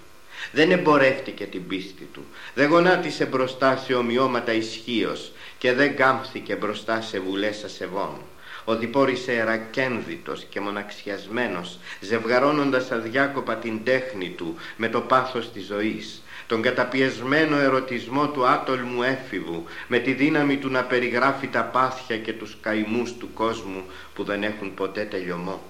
Δεν 0.53 0.71
εμπορεύτηκε 0.71 1.45
την 1.45 1.67
πίστη 1.67 2.09
του, 2.13 2.25
δεν 2.55 2.69
γονάτισε 2.69 3.25
μπροστά 3.25 3.77
σε 3.77 3.95
ομοιώματα 3.95 4.53
ισχύως 4.53 5.33
και 5.59 5.73
δεν 5.73 5.97
κάμφθηκε 5.97 6.57
μπροστά 6.57 7.01
σε 7.01 7.21
βουλές 7.21 7.65
ασεβών. 7.65 8.21
Οδηπόρησε 8.69 9.33
ερακένδυτος 9.33 10.45
και 10.49 10.61
μοναξιασμένος, 10.61 11.79
ζευγαρώνοντας 12.01 12.91
αδιάκοπα 12.91 13.57
την 13.57 13.85
τέχνη 13.85 14.29
του 14.29 14.55
με 14.77 14.89
το 14.89 15.01
πάθος 15.01 15.53
της 15.53 15.67
ζωής, 15.67 16.23
τον 16.47 16.63
καταπιεσμένο 16.63 17.57
ερωτισμό 17.59 18.29
του 18.29 18.47
άτολμου 18.47 19.03
έφηβου 19.03 19.65
με 19.89 19.99
τη 19.99 20.13
δύναμη 20.13 20.57
του 20.57 20.71
να 20.71 20.85
περιγράφει 20.85 21.49
τα 21.49 21.63
πάθια 21.63 22.19
και 22.19 22.33
τους 22.33 22.57
καημούς 22.61 23.13
του 23.13 23.33
κόσμου 23.35 23.83
που 24.15 24.25
δεν 24.25 24.43
έχουν 24.43 24.75
ποτέ 24.75 25.05
τελειωμό. 25.05 25.63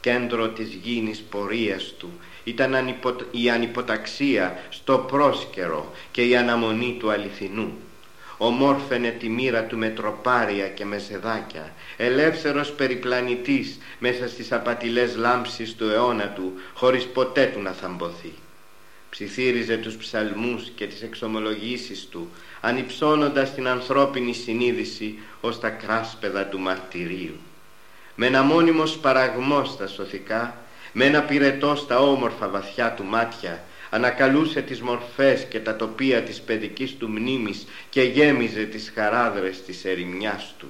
Κέντρο 0.00 0.48
της 0.48 0.68
γήινης 0.82 1.20
πορείας 1.20 1.94
του 1.98 2.10
ήταν 2.44 2.96
η 3.30 3.50
ανυποταξία 3.50 4.58
στο 4.68 4.98
πρόσκαιρο 4.98 5.92
και 6.10 6.22
η 6.22 6.36
αναμονή 6.36 6.96
του 6.98 7.10
αληθινού. 7.10 7.72
Ομόρφαινε 8.38 9.10
τη 9.10 9.28
μοίρα 9.28 9.64
του 9.64 9.78
με 9.78 9.88
τροπάρια 9.88 10.68
και 10.68 10.84
με 10.84 10.98
ζεδάκια, 10.98 11.72
ελεύθερος 11.96 12.72
περιπλανητής 12.72 13.78
μέσα 13.98 14.28
στις 14.28 14.52
απατηλές 14.52 15.16
λάμψεις 15.16 15.74
του 15.74 15.88
αιώνα 15.88 16.28
του, 16.28 16.52
χωρίς 16.74 17.06
ποτέ 17.06 17.50
του 17.54 17.60
να 17.60 17.72
θαμποθεί 17.72 18.32
ψιθύριζε 19.10 19.76
τους 19.76 19.96
ψαλμούς 19.96 20.70
και 20.74 20.86
τις 20.86 21.02
εξομολογήσεις 21.02 22.06
του 22.06 22.30
ανυψώνοντας 22.60 23.54
την 23.54 23.68
ανθρώπινη 23.68 24.32
συνείδηση 24.32 25.18
ως 25.40 25.60
τα 25.60 25.70
κράσπεδα 25.70 26.46
του 26.46 26.58
μαρτυρίου. 26.58 27.36
Με 28.14 28.26
ένα 28.26 28.42
μόνιμο 28.42 28.86
σπαραγμό 28.86 29.64
στα 29.64 29.86
σωθικά 29.86 30.56
με 30.92 31.04
ένα 31.04 31.22
πυρετό 31.22 31.74
στα 31.74 31.98
όμορφα 32.00 32.48
βαθιά 32.48 32.92
του 32.92 33.04
μάτια 33.04 33.64
ανακαλούσε 33.90 34.62
τις 34.62 34.80
μορφές 34.80 35.44
και 35.44 35.60
τα 35.60 35.76
τοπία 35.76 36.22
της 36.22 36.40
παιδικής 36.40 36.96
του 36.96 37.08
μνήμης 37.08 37.66
και 37.90 38.02
γέμιζε 38.02 38.64
τις 38.64 38.92
χαράδρες 38.94 39.62
της 39.62 39.84
ερημιάς 39.84 40.54
του 40.58 40.68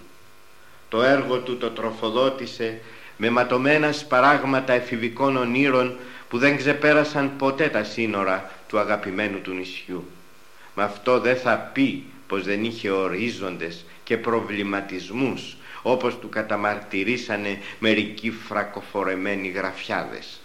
το 0.88 1.02
έργο 1.02 1.38
του 1.38 1.56
το 1.56 1.70
τροφοδότησε 1.70 2.80
με 3.16 3.30
ματωμένα 3.30 3.92
σπαράγματα 3.92 4.72
εφηβικών 4.72 5.36
ονείρων 5.36 5.96
που 6.28 6.38
δεν 6.38 6.56
ξεπέρασαν 6.56 7.36
ποτέ 7.36 7.68
τα 7.68 7.84
σύνορα 7.84 8.50
του 8.68 8.78
αγαπημένου 8.78 9.40
του 9.40 9.52
νησιού. 9.52 10.04
Με 10.74 10.82
αυτό 10.82 11.20
δεν 11.20 11.36
θα 11.36 11.56
πει 11.56 12.04
πως 12.26 12.44
δεν 12.44 12.64
είχε 12.64 12.90
ορίζοντες 12.90 13.84
και 14.04 14.16
προβληματισμούς 14.16 15.56
όπως 15.82 16.18
του 16.18 16.28
καταμαρτυρήσανε 16.28 17.58
μερικοί 17.78 18.30
φρακοφορεμένοι 18.30 19.48
γραφιάδες. 19.48 20.37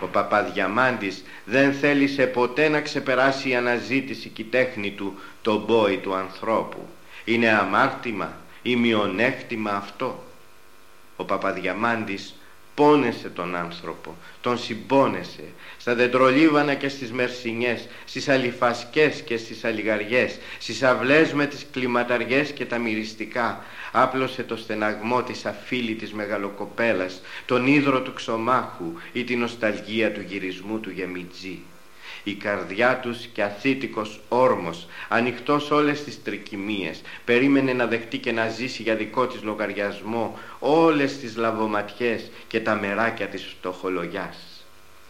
Ο 0.00 0.06
Παπαδιαμάντης 0.06 1.24
δεν 1.44 1.72
θέλησε 1.72 2.26
ποτέ 2.26 2.68
να 2.68 2.80
ξεπεράσει 2.80 3.48
η 3.48 3.54
αναζήτηση 3.54 4.28
και 4.28 4.42
η 4.42 4.44
τέχνη 4.44 4.90
του 4.90 5.18
τον 5.42 5.66
πόη 5.66 5.96
του 5.96 6.14
ανθρώπου. 6.14 6.88
Είναι 7.24 7.48
αμάρτημα 7.48 8.36
ή 8.62 8.76
μειονέκτημα 8.76 9.70
αυτό. 9.70 10.24
Ο 11.16 11.24
Παπαδιαμάντης 11.24 12.34
πόνεσε 12.76 13.28
τον 13.28 13.56
άνθρωπο, 13.56 14.16
τον 14.40 14.58
συμπόνεσε. 14.58 15.44
Στα 15.78 15.94
δεντρολίβανα 15.94 16.74
και 16.74 16.88
στις 16.88 17.12
μερσινιές, 17.12 17.88
στις 18.04 18.28
αλιφασκές 18.28 19.22
και 19.22 19.36
στις 19.36 19.64
αλιγαριές, 19.64 20.38
στις 20.58 20.82
αυλές 20.82 21.32
με 21.32 21.46
τις 21.46 21.66
κλιματαριές 21.72 22.50
και 22.50 22.64
τα 22.64 22.78
μυριστικά, 22.78 23.64
άπλωσε 23.92 24.42
το 24.42 24.56
στεναγμό 24.56 25.22
της 25.22 25.46
αφίλητης 25.46 26.12
μεγαλοκοπέλας, 26.12 27.20
τον 27.46 27.66
ίδρο 27.66 28.02
του 28.02 28.12
ξωμάχου 28.12 28.92
ή 29.12 29.24
την 29.24 29.38
νοσταλγία 29.38 30.12
του 30.12 30.20
γυρισμού 30.20 30.80
του 30.80 30.90
γεμιτζή 30.90 31.62
η 32.28 32.34
καρδιά 32.34 32.98
τους 32.98 33.26
και 33.26 33.42
αθήτικος 33.42 34.20
όρμος, 34.28 34.86
ανοιχτός 35.08 35.70
όλες 35.70 36.04
τις 36.04 36.22
τρικυμίες, 36.22 37.00
περίμενε 37.24 37.72
να 37.72 37.86
δεχτεί 37.86 38.18
και 38.18 38.32
να 38.32 38.48
ζήσει 38.48 38.82
για 38.82 38.94
δικό 38.94 39.26
της 39.26 39.42
λογαριασμό 39.42 40.38
όλες 40.58 41.18
τις 41.18 41.36
λαβοματιές 41.36 42.30
και 42.46 42.60
τα 42.60 42.74
μεράκια 42.74 43.26
της 43.26 43.44
φτωχολογιάς. 43.44 44.64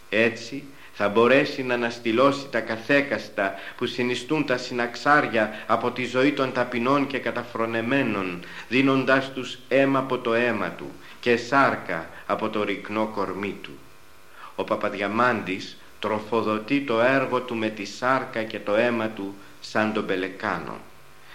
Έτσι 0.09 0.63
θα 0.93 1.09
μπορέσει 1.09 1.63
να 1.63 1.73
αναστηλώσει 1.73 2.47
τα 2.51 2.59
καθέκαστα 2.59 3.53
που 3.77 3.85
συνιστούν 3.85 4.45
τα 4.45 4.57
συναξάρια 4.57 5.63
από 5.67 5.91
τη 5.91 6.05
ζωή 6.05 6.31
των 6.31 6.51
ταπεινών 6.51 7.07
και 7.07 7.17
καταφρονεμένων, 7.17 8.43
δίνοντάς 8.69 9.31
τους 9.31 9.59
αίμα 9.67 9.99
από 9.99 10.17
το 10.17 10.33
αίμα 10.33 10.69
του 10.69 10.91
και 11.19 11.37
σάρκα 11.37 12.09
από 12.25 12.49
το 12.49 12.63
ρικνό 12.63 13.05
κορμί 13.05 13.57
του. 13.61 13.77
Ο 14.55 14.63
Παπαδιαμάντης 14.63 15.77
τροφοδοτεί 15.99 16.81
το 16.81 17.01
έργο 17.01 17.41
του 17.41 17.55
με 17.55 17.69
τη 17.69 17.85
σάρκα 17.85 18.43
και 18.43 18.59
το 18.59 18.75
αίμα 18.75 19.07
του 19.07 19.35
σαν 19.59 19.93
τον 19.93 20.05
πελεκάνο. 20.05 20.77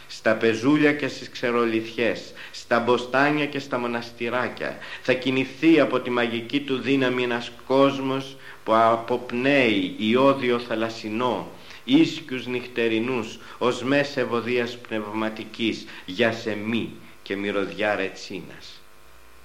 Στα 0.07 0.35
πεζούλια 0.35 0.93
και 0.93 1.09
στις 1.09 1.31
ξερολιθιές, 1.31 2.33
στα 2.51 2.81
μποστάνια 2.81 3.47
και 3.47 3.59
στα 3.59 3.79
μοναστηράκια 3.79 4.77
θα 5.03 5.13
κινηθεί 5.13 5.81
από 5.81 6.01
τη 6.01 6.11
μαγική 6.11 6.61
του 6.61 6.79
δύναμη 6.79 7.23
ένας 7.23 7.51
κόσμος 7.67 8.37
που 8.65 8.75
αποπνέει 8.75 9.95
ιόδιο 9.99 10.59
θαλασσινό, 10.59 11.51
ίσκιους 11.85 12.47
νυχτερινούς 12.47 13.39
ως 13.59 13.83
μέσα 13.83 14.21
ευωδίας 14.21 14.77
πνευματικής 14.77 15.87
για 16.05 16.33
σεμί 16.33 16.91
και 17.23 17.37
μυρωδιά 17.37 17.95
ρετσίνας. 17.95 18.81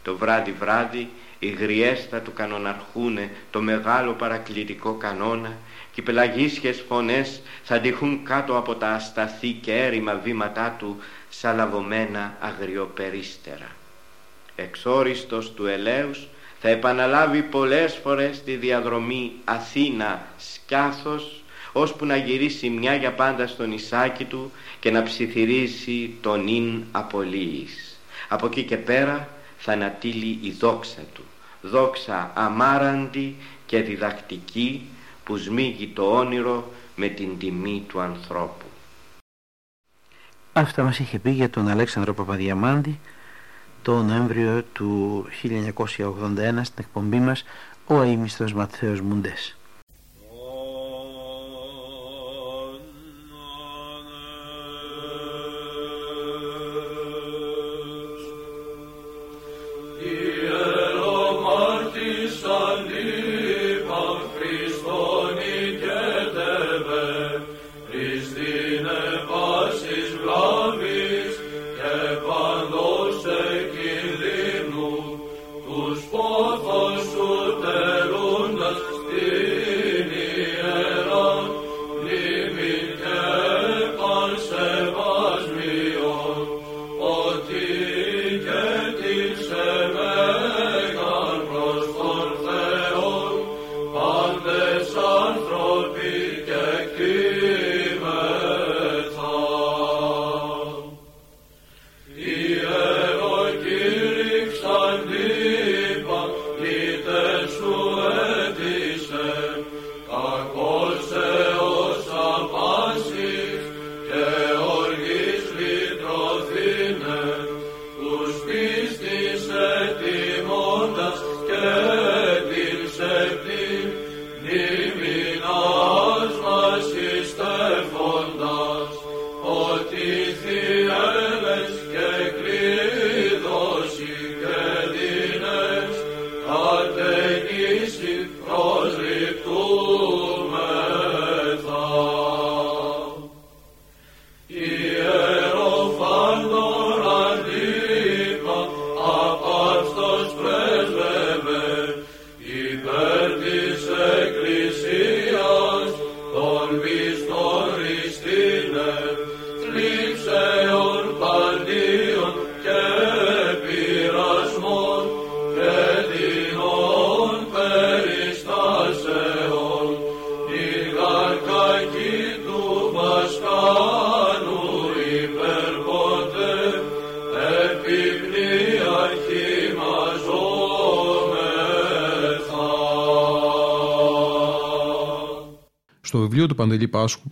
Το 0.04 0.18
βράδυ 0.18 0.52
βράδυ 0.52 1.10
οι 1.40 1.48
γριέστα 1.50 2.20
του 2.20 2.34
κανοναρχούνε 2.34 3.32
το 3.52 3.62
μεγάλο 3.62 4.14
παρακλητικό 4.14 4.94
κανόνα 4.94 5.58
και 5.92 6.02
οι 6.02 6.04
πελαγίσιες 6.04 6.84
φωνές 6.88 7.42
θα 7.64 7.76
αντιχούν 7.76 8.24
κάτω 8.24 8.58
από 8.58 8.76
τα 8.76 8.90
ασταθή 8.90 9.52
και 9.52 9.74
έρημα 9.74 10.16
βήματά 10.24 10.76
του 10.80 10.98
σαλαβωμένα 11.30 12.38
αγριοπερίστερα. 12.40 13.68
Εξόριστος 14.56 15.54
του 15.54 15.66
ελέους 15.66 16.28
θα 16.60 16.70
επαναλάβει 16.70 17.42
πολλές 17.42 18.00
φορές 18.04 18.44
τη 18.44 18.56
διαδρομή 18.56 19.32
Αθήνα 19.46 20.26
σκιάθος 20.38 21.44
ώσπου 21.72 22.06
να 22.06 22.16
γυρίσει 22.16 22.70
μια 22.70 22.96
για 22.96 23.12
πάντα 23.14 23.48
στο 23.48 23.66
νησάκι 23.66 24.24
του 24.24 24.52
και 24.80 24.92
να 24.92 25.04
ψιθυρίσει 25.04 26.14
τον 26.22 26.48
ίν 26.48 26.84
απολύης. 26.92 28.00
Από 28.28 28.46
εκεί 28.46 28.64
και 28.64 28.78
πέρα 28.78 29.30
θα 29.58 29.72
ανατείλει 29.72 30.40
η 30.42 30.52
δόξα 30.52 31.02
του 31.14 31.24
δόξα 31.62 32.32
αμάραντη 32.36 33.36
και 33.66 33.82
διδακτική 33.82 34.90
που 35.24 35.38
σμίγει 35.38 35.88
το 35.88 36.18
όνειρο 36.18 36.72
με 36.96 37.08
την 37.08 37.38
τιμή 37.38 37.84
του 37.88 38.00
ανθρώπου. 38.00 38.66
Αυτά 40.54 40.84
μας 40.84 41.00
είχε 41.00 41.20
πει 41.20 41.30
για 41.30 41.50
τον 41.50 41.68
Αλέξανδρο 41.68 42.14
Παπαδιαμάντη 42.14 43.00
το 43.82 44.04
Νοέμβριο 44.04 44.64
του 44.74 45.26
1981 45.44 46.60
στην 46.62 46.76
εκπομπή 46.78 47.20
μας 47.20 47.44
ο 47.86 48.00
αείμιστος 48.00 48.54
Ματθαίος 48.54 49.02
Μουντές. 49.02 49.57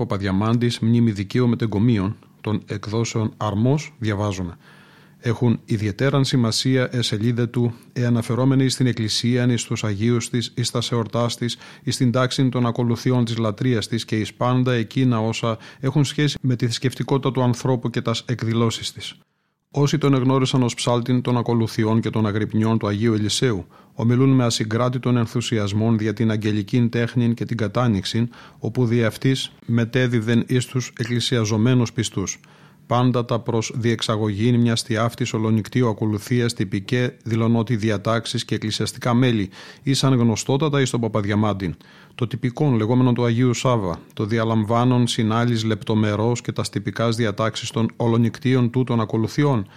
Παντελή 0.08 0.30
Πάσχου 0.30 0.54
Παπαδιαμάντη 0.56 0.86
Μνήμη 0.86 1.12
Δικαίου 1.12 1.48
Μετεγκομείων 1.48 2.16
των 2.42 2.62
εκδόσεων 2.68 3.34
Αρμός 3.38 3.94
διαβάζουμε. 4.00 4.58
Έχουν 5.20 5.60
ιδιαίτεραν 5.66 6.26
σημασία 6.26 6.90
ε 6.92 7.02
σελίδα 7.02 7.50
του 7.50 7.74
εαναφερόμενοι 7.94 8.70
στην 8.70 8.88
Εκκλησία, 8.88 9.52
ει 9.52 9.58
στους 9.58 9.84
Αγίους 9.84 10.30
της, 10.30 10.54
εις 10.56 10.68
στα 10.68 10.82
σεορτάς 10.82 11.38
της, 11.38 11.58
εις 11.84 11.96
στην 11.96 12.12
τάξη 12.12 12.50
των 12.50 12.66
ακολουθιών 12.66 13.26
της 13.26 13.38
λατρείας 13.38 13.88
της 13.88 14.06
και 14.06 14.20
εις 14.20 14.34
πάντα 14.34 14.74
εκείνα 14.74 15.20
όσα 15.20 15.58
έχουν 15.80 16.06
σχέση 16.06 16.38
με 16.42 16.56
τη 16.56 16.66
θρησκευτικότητα 16.66 17.32
του 17.32 17.44
ανθρώπου 17.44 17.90
και 17.90 18.02
τας 18.02 18.24
εκδηλώσεις 18.28 18.92
της. 18.92 19.16
Όσοι 19.78 19.98
τον 19.98 20.14
εγνώρισαν 20.14 20.64
ως 20.64 20.74
ψάλτην 20.74 21.22
των 21.22 21.38
ακολουθιών 21.38 22.02
και 22.02 22.10
των 22.10 22.28
αγρυπνιών 22.28 22.78
του 22.78 22.88
Αγίου 22.88 23.14
Ελισέου, 23.14 23.66
ομιλούν 23.94 24.30
με 24.30 24.44
ασυγκράτητον 24.44 25.18
ενθουσιασμών 25.18 26.00
για 26.00 26.14
την 26.14 26.32
αγγελική 26.32 26.88
τέχνη 26.88 27.34
και 27.34 27.46
την 27.46 27.58
κατάνοιξη, 27.58 28.30
όπου 28.60 28.86
δι' 28.86 29.04
αυτής 29.04 29.52
μετέδιδεν 29.66 30.44
εις 30.48 30.66
τους 30.66 30.92
εκκλησιαζομένους 30.98 31.94
πιστούς 31.94 32.40
πάντα 32.88 33.26
τα 33.26 33.40
προς 33.40 33.72
διεξαγωγή 33.76 34.52
μιας 34.58 34.84
τιάφτη 34.84 35.26
ολονικτίου 35.34 35.90
ακολουθία 35.90 36.46
τυπικέ 36.46 37.18
δηλωνότι 37.24 37.76
διατάξεις 37.76 38.46
και 38.46 38.56
εκκλησιαστικά 38.56 39.14
μέλη, 39.14 39.50
ήσαν 39.84 40.14
γνωστότατα 40.14 40.82
εις 40.82 40.90
τον 40.90 41.00
Παπαδιαμάντιν. 41.00 41.76
Το 42.16 42.28
τυπικό 42.28 42.72
λεγόμενο 42.78 43.14
του 43.14 43.26
Αγίου 43.26 43.54
Σάβα, 43.54 44.00
το 44.14 44.26
διαλαμβάνων 44.26 45.08
συνάλλης 45.08 45.64
λεπτομερός 45.64 46.42
και 46.42 46.52
τας 46.52 46.70
τυπικάς 46.70 47.16
διατάξεις 47.16 47.72
των 47.72 47.88
ολονικτίων 47.96 48.70
τούτων 48.70 49.00
ακολουθιών, 49.00 49.68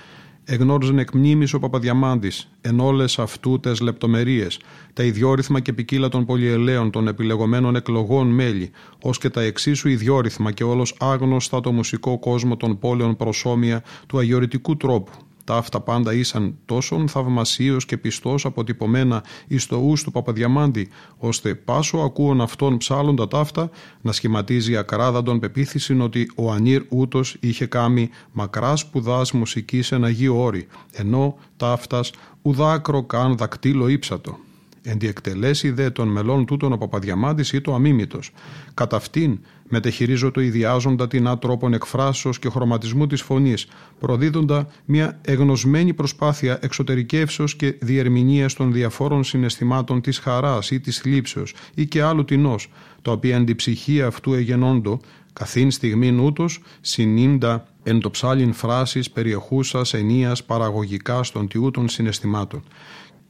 εγνώριζαν 0.51 0.99
εκ 0.99 1.15
μνήμης 1.15 1.55
ο 1.55 1.59
Παπαδιαμάντης, 1.59 2.49
εν 2.61 2.81
όλες 2.81 3.19
αυτού 3.19 3.61
τες 3.61 3.81
λεπτομερίες, 3.81 4.61
τα 4.93 5.03
ιδιόρυθμα 5.03 5.61
και 5.61 5.73
ποικίλα 5.73 6.09
των 6.09 6.25
πολυελαίων 6.25 6.91
των 6.91 7.09
επιλεγωμένων 7.09 7.77
εκλογών 7.77 8.27
μέλη, 8.27 8.71
ως 9.03 9.19
και 9.19 9.29
τα 9.29 9.41
εξίσου 9.41 9.89
ιδιόρυθμα 9.89 10.53
και 10.53 10.65
όλος 10.65 10.97
άγνωστα 10.99 11.61
το 11.61 11.73
μουσικό 11.73 12.19
κόσμο 12.19 12.57
των 12.57 12.79
πόλεων 12.79 13.17
προσώμια 13.17 13.83
του 14.07 14.19
αγιορητικού 14.19 14.77
τρόπου, 14.77 15.13
τα 15.49 15.57
αυτά 15.57 15.81
πάντα 15.81 16.15
ήσαν 16.15 16.55
τόσο 16.65 17.05
θαυμασίως 17.09 17.85
και 17.85 17.97
πιστός 17.97 18.45
αποτυπωμένα 18.45 19.25
εις 19.47 19.67
το 19.67 19.77
ους 19.77 20.03
του 20.03 20.11
Παπαδιαμάντη, 20.11 20.89
ώστε 21.17 21.55
πάσο 21.55 21.99
ακούων 21.99 22.41
αυτών 22.41 22.77
ψάλλοντα 22.77 23.29
ταύτα 23.29 23.71
να 24.01 24.13
σχηματίζει 24.13 24.77
ακράδαντον 24.77 25.39
πεποίθηση 25.39 25.99
ότι 26.01 26.31
ο 26.37 26.51
Ανήρ 26.51 26.83
ούτως 26.89 27.37
είχε 27.41 27.67
κάμει 27.67 28.11
μακράς 28.33 28.81
σπουδάς 28.81 29.33
μουσικής 29.33 29.93
εν 29.93 30.05
Αγίου 30.05 30.37
Όρη, 30.37 30.67
ενώ 30.93 31.37
ταύτας 31.57 32.13
ουδάκρο 32.43 33.03
καν 33.03 33.37
δακτύλο 33.37 33.89
ύψατο. 33.89 34.39
Ενδιεκτελέσει 34.83 35.71
δε 35.71 35.91
των 35.91 36.09
μελών 36.09 36.47
τούτων 36.47 36.73
ο 36.73 36.77
Παπαδιαμάντης 36.77 37.53
ή 37.53 37.61
το 37.61 37.75
αμίμητος. 37.75 38.31
Κατά 38.75 38.97
αυτήν 38.97 39.39
μετεχειρίζω 39.69 40.31
το 40.31 40.41
ιδιάζοντα 40.41 41.09
την 41.09 41.29
άτροπον 41.29 41.73
εκφράσεως 41.73 42.39
και 42.39 42.49
χρωματισμού 42.49 43.07
της 43.07 43.23
φωνής, 43.23 43.67
προδίδοντα 43.99 44.69
μια 44.85 45.19
εγνωσμένη 45.23 45.95
προσπάθεια 45.95 46.59
εξωτερικεύσεως 46.63 47.57
και 47.57 47.77
διερμηνίας 47.81 48.55
των 48.55 48.73
διαφόρων 48.73 49.25
συναισθημάτων 49.25 50.01
της 50.01 50.19
χαράς 50.19 50.71
ή 50.71 50.81
της 50.81 50.99
θλίψεως 50.99 51.55
ή 51.75 51.87
και 51.87 52.03
άλλου 52.03 52.25
τεινός, 52.25 52.71
τα 53.03 53.13
οποία 53.13 53.37
αντιψυχία 53.37 54.07
αυτού 54.07 54.35
εγενόντο, 54.35 55.01
καθήν 55.33 55.71
στιγμήν 55.71 56.19
ούτως, 56.19 56.61
συνήντα 56.81 57.67
εν 57.83 58.01
το 58.01 58.11
ψάλιν 58.11 58.53
φράσης 58.53 59.11
περιεχούσας 59.11 59.95
ενίας 59.95 60.45
παραγωγικά 60.45 61.23
στον 61.23 61.49
τιούτων 61.49 61.89
συναισθημάτων 61.89 62.63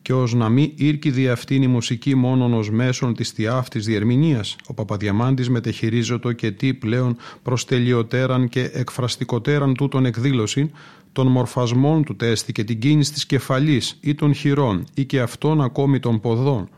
και 0.08 0.14
ως 0.14 0.34
να 0.34 0.48
μην 0.48 0.72
ήρκει 0.74 1.10
δι' 1.10 1.28
αυτήν 1.28 1.62
η 1.62 1.66
μουσική 1.66 2.14
μόνον 2.14 2.54
ως 2.54 2.70
μέσον 2.70 3.14
της 3.14 3.32
τιάφτης 3.32 3.84
διερμηνίας. 3.84 4.56
Ο 4.66 4.74
Παπαδιαμάντης 4.74 5.50
μετεχειρίζεται 5.50 6.34
και 6.34 6.50
τι 6.50 6.74
πλέον 6.74 7.16
προς 7.42 7.64
τελειωτέραν 7.64 8.48
και 8.48 8.70
εκφραστικοτέραν 8.72 9.74
τούτον 9.74 10.04
εκδήλωση 10.04 10.70
των 11.12 11.26
μορφασμών 11.26 12.04
του 12.04 12.16
τέστη 12.16 12.52
και 12.52 12.64
την 12.64 12.78
κίνηση 12.78 13.12
της 13.12 13.26
κεφαλής 13.26 13.98
ή 14.00 14.14
των 14.14 14.34
χειρών 14.34 14.84
ή 14.94 15.04
και 15.04 15.20
αυτών 15.20 15.60
ακόμη 15.60 15.98
των 15.98 16.20
ποδών. 16.20 16.68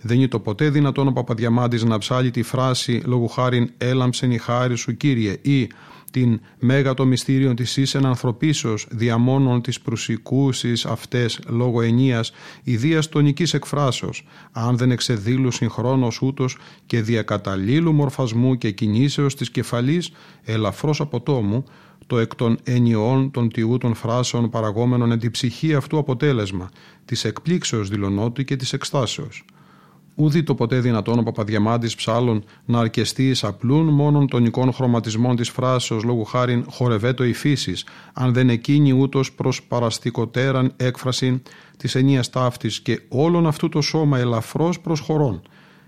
Δεν 0.00 0.16
είναι 0.16 0.28
το 0.28 0.38
ποτέ 0.38 0.70
δυνατόν 0.70 1.06
ο 1.06 1.12
Παπαδιαμάντης 1.12 1.84
να 1.84 1.98
ψάλει 1.98 2.30
τη 2.30 2.42
φράση 2.42 3.02
λόγου 3.04 3.28
χάριν 3.28 3.70
έλαμψεν 3.78 4.30
η 4.30 4.38
χάρη 4.38 4.76
σου 4.76 4.96
Κύριε 4.96 5.36
ή 5.42 5.68
την 6.14 6.40
μέγα 6.58 6.94
το 6.94 7.06
μυστήριο 7.06 7.54
της 7.54 7.76
εις 7.76 7.94
ανθρωπίσεως 7.94 8.86
διαμόνων 8.90 9.62
της 9.62 9.80
προσικούσης 9.80 10.86
αυτές 10.86 11.40
λόγω 11.48 11.80
ενίας 11.80 12.32
ιδίας 12.62 13.08
τονικής 13.08 13.54
εκφράσεως, 13.54 14.26
αν 14.52 14.76
δεν 14.76 14.90
εξεδήλου 14.90 15.50
συγχρόνως 15.50 16.22
ούτως 16.22 16.56
και 16.86 17.02
διακαταλήλου 17.02 17.92
μορφασμού 17.92 18.58
και 18.58 18.70
κινήσεως 18.70 19.34
της 19.34 19.50
κεφαλής 19.50 20.10
ελαφρώς 20.44 21.00
από 21.00 21.20
τόμου, 21.20 21.64
το 22.06 22.18
εκ 22.18 22.34
των 22.34 22.58
ενιών 22.64 23.30
των 23.30 23.48
τιού 23.48 23.78
των 23.78 23.94
φράσεων 23.94 24.50
παραγόμενων 24.50 25.12
εν 25.12 25.18
τη 25.18 25.30
ψυχή 25.30 25.74
αυτού 25.74 25.98
αποτέλεσμα, 25.98 26.68
της 27.04 27.24
εκπλήξεως 27.24 27.88
δηλωνότη 27.88 28.44
και 28.44 28.56
της 28.56 28.72
εκστάσεως. 28.72 29.44
Ούδη 30.14 30.42
το 30.42 30.54
ποτέ 30.54 30.80
δυνατόν 30.80 31.18
ο 31.18 31.22
Παπαδιαμάντης 31.22 31.94
ψάλων 31.94 32.44
να 32.64 32.78
αρκεστεί 32.78 33.28
εις 33.28 33.44
απλούν 33.44 33.86
μόνον 33.86 34.26
των 34.26 34.44
εικόν 34.44 34.72
χρωματισμών 34.72 35.36
της 35.36 35.48
φράσεως 35.48 36.02
λόγου 36.02 36.24
χάριν 36.24 36.64
χορευέτο 36.70 37.24
η 37.24 37.32
φύσης, 37.32 37.86
αν 38.12 38.32
δεν 38.32 38.48
εκείνη 38.48 38.92
ούτως 38.92 39.32
προς 39.32 39.62
παραστικοτέραν 39.62 40.72
έκφραση 40.76 41.42
της 41.76 41.94
ενίας 41.94 42.30
ταύτης 42.30 42.80
και 42.80 43.00
όλον 43.08 43.46
αυτού 43.46 43.68
το 43.68 43.80
σώμα 43.80 44.18
ελαφρώς 44.18 44.80
προσχωρών. 44.80 45.42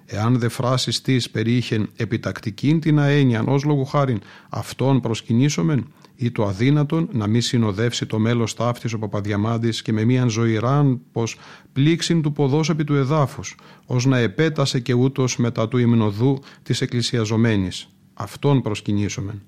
Εάν 0.06 0.38
δε 0.38 0.48
φράσει 0.48 1.02
της 1.02 1.30
περιείχεν 1.30 1.88
επιτακτικήν 1.96 2.80
την 2.80 2.98
αένεια 2.98 3.44
ως 3.46 3.64
λόγου 3.64 3.84
χάριν 3.84 4.20
αυτόν 4.48 5.00
προσκυνήσομεν, 5.00 5.86
ή 6.16 6.30
το 6.30 6.44
αδύνατον 6.44 7.08
να 7.12 7.26
μη 7.26 7.40
συνοδεύσει 7.40 8.06
το 8.06 8.18
μέλος 8.18 8.54
ταύτης 8.54 8.92
ο 8.92 8.98
Παπαδιαμάντης 8.98 9.82
και 9.82 9.92
με 9.92 10.04
μίαν 10.04 10.30
ζωηράν 10.30 11.00
πως 11.12 11.38
πλήξην 11.72 12.22
του 12.22 12.32
ποδός 12.32 12.68
επί 12.68 12.84
του 12.84 12.94
εδάφους, 12.94 13.56
ως 13.86 14.06
να 14.06 14.18
επέτασε 14.18 14.80
και 14.80 14.92
ούτως 14.92 15.36
μετά 15.36 15.68
του 15.68 15.78
υμνοδού 15.78 16.38
της 16.62 16.80
εκκλησιαζομένης. 16.80 17.88
Αυτόν 18.14 18.62
προσκυνήσομεν. 18.62 19.42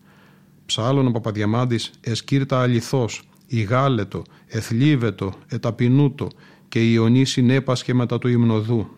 Ψάλλον 0.66 1.07
ο 1.07 1.11
Παπαδιαμάντης 1.11 1.91
εσκύρτα 2.01 2.61
αληθώς, 2.61 3.23
ηγάλετο, 3.47 4.23
εθλίβετο, 4.47 5.33
εταπεινούτο 5.49 6.29
και 6.69 6.81
η 6.85 6.91
Ιωνή 6.93 7.25
συνέπασχε 7.25 7.95
μετά 7.95 8.19
του 8.19 8.29
υμνοδού. 8.29 8.89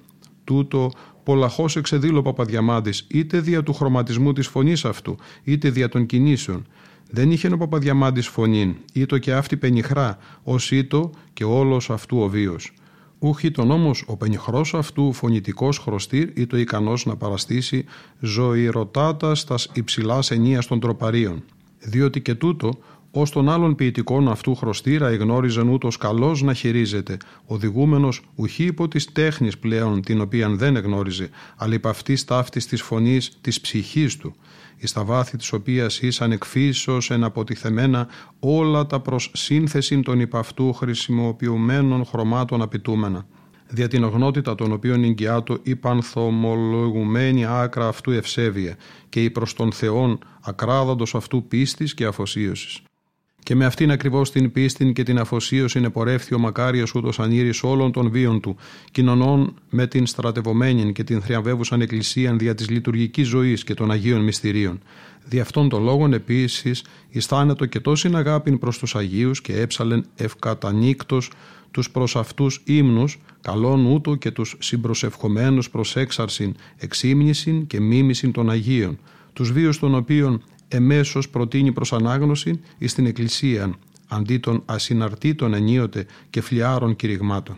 Τούτο 0.45 0.91
πολλαχώς 1.23 1.77
εξεδήλω 1.77 2.19
ο 2.19 2.23
Παπαδιαμάντης 2.23 3.07
είτε 3.09 3.41
δια 3.41 3.63
του 3.63 3.73
χρωματισμού 3.73 4.33
της 4.33 4.47
φωνής 4.47 4.85
αυτού, 4.85 5.17
είτε 5.45 5.71
δια 5.71 5.89
των 5.89 6.07
κινήσεων, 6.07 6.67
δεν 7.11 7.31
είχε 7.31 7.49
ο 7.53 7.57
Παπαδιαμάντης 7.57 8.29
φωνήν, 8.29 8.75
ήτο 8.93 9.19
και 9.19 9.33
αυτή 9.33 9.57
πενιχρά, 9.57 10.19
ως 10.43 10.71
ήτο 10.71 11.11
και 11.33 11.45
όλος 11.45 11.91
αυτού 11.91 12.19
ο 12.19 12.29
βίος. 12.29 12.73
Ούχι 13.19 13.51
τον 13.51 13.71
όμως 13.71 14.05
ο 14.07 14.17
πενιχρός 14.17 14.75
αυτού 14.75 15.13
φωνητικός 15.13 15.79
χρωστήρ 15.79 16.39
ήτο 16.39 16.57
ικανός 16.57 17.07
να 17.07 17.17
παραστήσει 17.17 17.85
ζωηρωτάτα 18.21 19.35
στας 19.35 19.71
υψηλάς 19.73 20.31
ενίας 20.31 20.67
των 20.67 20.81
τροπαρίων. 20.81 21.43
Διότι 21.79 22.21
και 22.21 22.35
τούτο 22.35 22.79
Ω 23.13 23.23
των 23.23 23.49
άλλων 23.49 23.75
ποιητικών 23.75 24.29
αυτού 24.29 24.55
χρωστήρα 24.55 25.09
εγνώριζαν 25.09 25.69
ούτως 25.69 25.97
καλώς 25.97 26.43
να 26.43 26.55
χειρίζεται, 26.55 27.17
οδηγούμενος 27.47 28.23
ουχή 28.35 28.65
υπό 28.65 28.89
της 28.89 29.13
τέχνης 29.13 29.59
πλέον 29.59 30.03
την 30.03 30.21
οποία 30.21 30.49
δεν 30.49 30.77
εγνώριζε, 30.77 31.31
αλλά 31.57 31.75
υπ' 31.75 31.87
αυτής 31.87 32.25
ταύτης 32.25 32.67
της 32.67 32.83
φωνής 32.83 33.39
της 33.41 33.61
ψυχής 33.61 34.17
του, 34.17 34.35
εις 34.81 34.93
τα 34.93 35.05
βάθη 35.05 35.37
της 35.37 35.53
οποίας 35.53 36.01
ήσαν 36.01 36.33
εκφύσεως 36.33 37.11
εναποτιθεμένα 37.11 38.09
όλα 38.41 38.87
τα 38.87 39.01
προς 39.01 39.31
σύνθεση 39.35 40.01
των 40.01 40.21
υπ' 40.21 40.37
αυτού 40.37 40.73
χρησιμοποιουμένων 40.73 42.05
χρωμάτων 42.05 42.63
απαιτούμενα 42.63 43.27
δια 43.71 43.89
την 43.89 44.05
ογνότητα 44.05 44.55
των 44.55 44.73
οποίων 44.73 45.05
εγκυάτω 45.05 45.59
η 45.63 45.77
πανθομολογουμένη 45.77 47.47
άκρα 47.47 47.89
αυτού 47.89 48.11
ευσέβεια 48.11 48.77
και 49.09 49.23
η 49.23 49.31
προς 49.31 49.55
τον 49.55 49.73
Θεόν 49.73 50.19
ακράδαντος 50.41 51.15
αυτού 51.15 51.47
πίστης 51.49 51.95
και 51.95 52.05
αφοσίωσης. 52.05 52.83
Και 53.43 53.55
με 53.55 53.65
αυτήν 53.65 53.91
ακριβώς 53.91 54.31
την 54.31 54.53
πίστη 54.53 54.93
και 54.93 55.03
την 55.03 55.19
αφοσίωση 55.19 55.81
πορεύθη 55.81 56.35
ο 56.35 56.39
μακάριος 56.39 56.95
ούτως 56.95 57.21
ανήρη 57.21 57.53
όλων 57.63 57.93
των 57.93 58.11
βίων 58.11 58.41
του, 58.41 58.57
κοινωνών 58.91 59.55
με 59.71 59.87
την 59.87 60.07
στρατευωμένη 60.07 60.93
και 60.93 61.05
την 61.05 61.23
θριαμβεύουσαν 61.23 61.81
εκκλησίαν 61.81 62.39
δια 62.39 62.55
της 62.55 62.71
λειτουργικής 62.71 63.27
ζωής 63.27 63.65
και 63.65 63.75
των 63.75 63.91
Αγίων 63.91 64.21
Μυστηρίων. 64.21 64.81
Δι' 65.25 65.41
αυτών 65.41 65.69
των 65.69 65.83
λόγων 65.83 66.13
επίσης 66.13 66.85
αισθάνετο 67.13 67.67
και 67.67 67.81
τόση 67.81 68.11
αγάπη 68.15 68.59
προς 68.59 68.79
τους 68.79 68.97
Αγίους 68.97 69.41
και 69.41 69.61
έψαλεν 69.61 70.05
ευκατανίκτο 70.17 71.19
τους 71.71 71.91
προς 71.91 72.17
αυτούς 72.17 72.63
ύμνους, 72.65 73.19
καλών 73.41 73.87
ούτω 73.87 74.15
και 74.15 74.31
τους 74.31 74.57
συμπροσευχομένους 74.59 75.71
προς 75.71 75.97
έξαρσιν, 75.97 76.55
εξήμνησιν 76.77 77.67
και 77.67 77.81
μίμησιν 77.81 78.33
των 78.33 78.51
Αγίων, 78.51 78.99
τους 79.33 79.53
βίους 79.53 79.79
των 79.79 79.95
οποίων 79.95 80.43
εμέσως 80.73 81.29
προτείνει 81.29 81.73
προς 81.73 81.93
ανάγνωση 81.93 82.61
εις 82.79 82.95
την 82.95 83.07
Εκκλησία 83.07 83.75
αντί 84.09 84.39
των 84.39 84.63
ασυναρτήτων 84.65 85.55
ενίοτε 85.55 86.07
και 86.31 86.41
φλιάρων 86.41 86.97
κηρυγμάτων. 86.97 87.57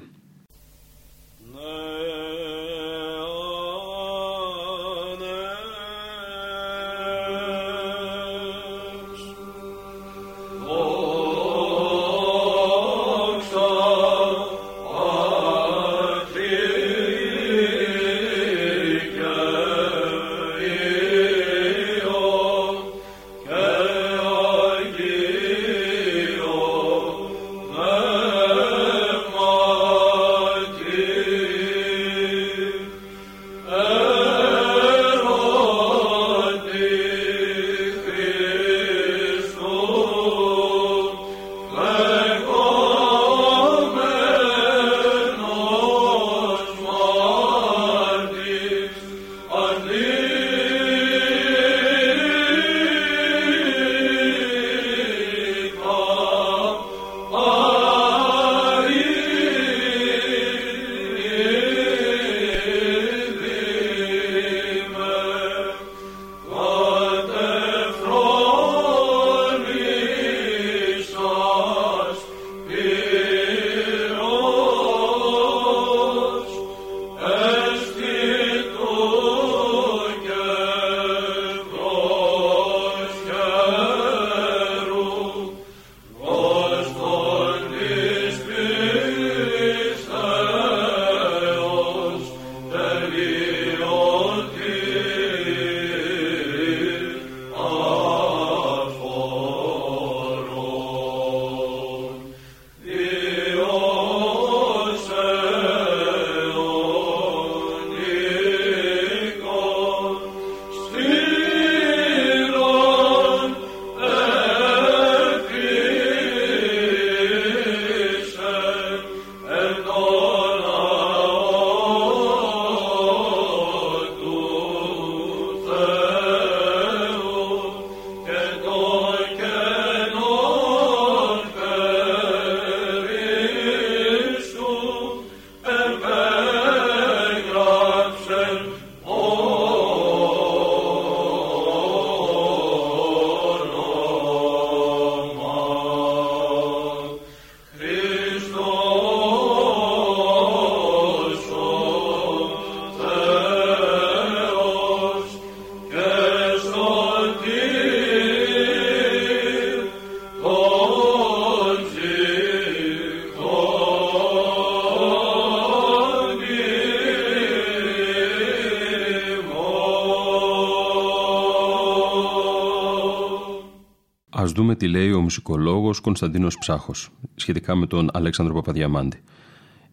Τι 174.82 174.88
λέει 174.88 175.12
ο 175.12 175.20
μουσικολόγος 175.20 176.00
Κωνσταντίνος 176.00 176.58
Ψάχος 176.58 177.08
σχετικά 177.34 177.74
με 177.74 177.86
τον 177.86 178.08
Αλέξανδρο 178.12 178.54
Παπαδιαμάντη. 178.54 179.22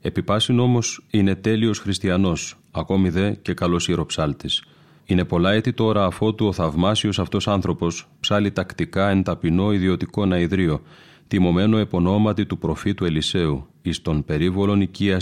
Επιπάσιν 0.01 0.59
όμως 0.59 1.05
είναι 1.09 1.35
τέλειος 1.35 1.79
χριστιανός, 1.79 2.57
ακόμη 2.71 3.09
δε 3.09 3.31
και 3.31 3.53
καλός 3.53 3.87
ιεροψάλτης. 3.87 4.63
Είναι 5.05 5.23
πολλά 5.23 5.51
έτη 5.51 5.73
τώρα 5.73 6.05
αφότου 6.05 6.45
ο 6.45 6.53
θαυμάσιος 6.53 7.19
αυτός 7.19 7.47
άνθρωπος 7.47 8.07
ψάλει 8.19 8.51
τακτικά 8.51 9.09
εν 9.09 9.23
ταπεινό 9.23 9.71
ιδιωτικό 9.71 10.25
ναηδρίο, 10.25 10.81
τιμωμένο 11.27 11.77
επωνόματι 11.77 12.45
του 12.45 12.57
προφήτου 12.57 13.05
Ελισέου, 13.05 13.67
εις 13.81 14.01
τον 14.01 14.25
περίβολον 14.25 14.81
οικία 14.81 15.21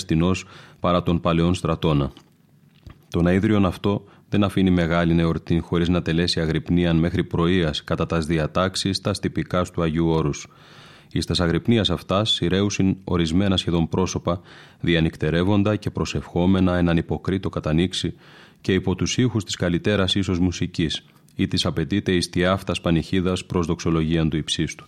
παρά 0.80 1.04
των 1.04 1.20
παλαιών 1.20 1.54
στρατώνα. 1.54 2.12
Το 3.10 3.22
ναίδριον 3.22 3.66
αυτό 3.66 3.97
δεν 4.30 4.44
αφήνει 4.44 4.70
μεγάλη 4.70 5.20
εορτή 5.20 5.60
χωρίς 5.60 5.90
να 5.90 6.02
τελέσει 6.02 6.40
αγρυπνίαν 6.40 6.98
μέχρι 6.98 7.24
πρωίας 7.24 7.84
κατά 7.84 8.06
τας 8.06 8.26
διατάξεις 8.26 9.02
τα 9.02 9.12
τυπικά 9.12 9.64
του 9.64 9.82
Αγίου 9.82 10.08
Όρους. 10.08 10.48
Ει 11.12 11.20
τα 11.20 11.44
αγρυπνίας 11.44 11.90
αυτάς 11.90 12.32
σειραίουσιν 12.32 12.98
ορισμένα 13.04 13.58
σχεδόν 13.58 13.90
πρόσωπα, 13.90 14.42
διανυκτερεύοντα 14.80 15.76
και 15.76 15.90
προσευχόμενα 15.90 16.78
έναν 16.78 16.98
υποκρίτο 16.98 17.50
κατανοίξει 17.50 18.14
και 18.62 18.74
υπό 18.74 18.96
τους 18.96 19.18
ήχους 19.18 19.44
της 19.44 19.56
καλύτερα 19.56 20.06
ίσως 20.14 20.40
μουσικής 20.40 21.06
ή 21.36 21.48
της 21.48 21.66
απαιτείται 21.66 22.12
εις 22.12 22.30
τη 22.30 22.46
αυτά 22.46 22.74
πανηχίδας 22.82 23.46
προς 23.46 23.66
δοξολογία 23.66 24.28
του 24.28 24.38
υψίστου. 24.38 24.86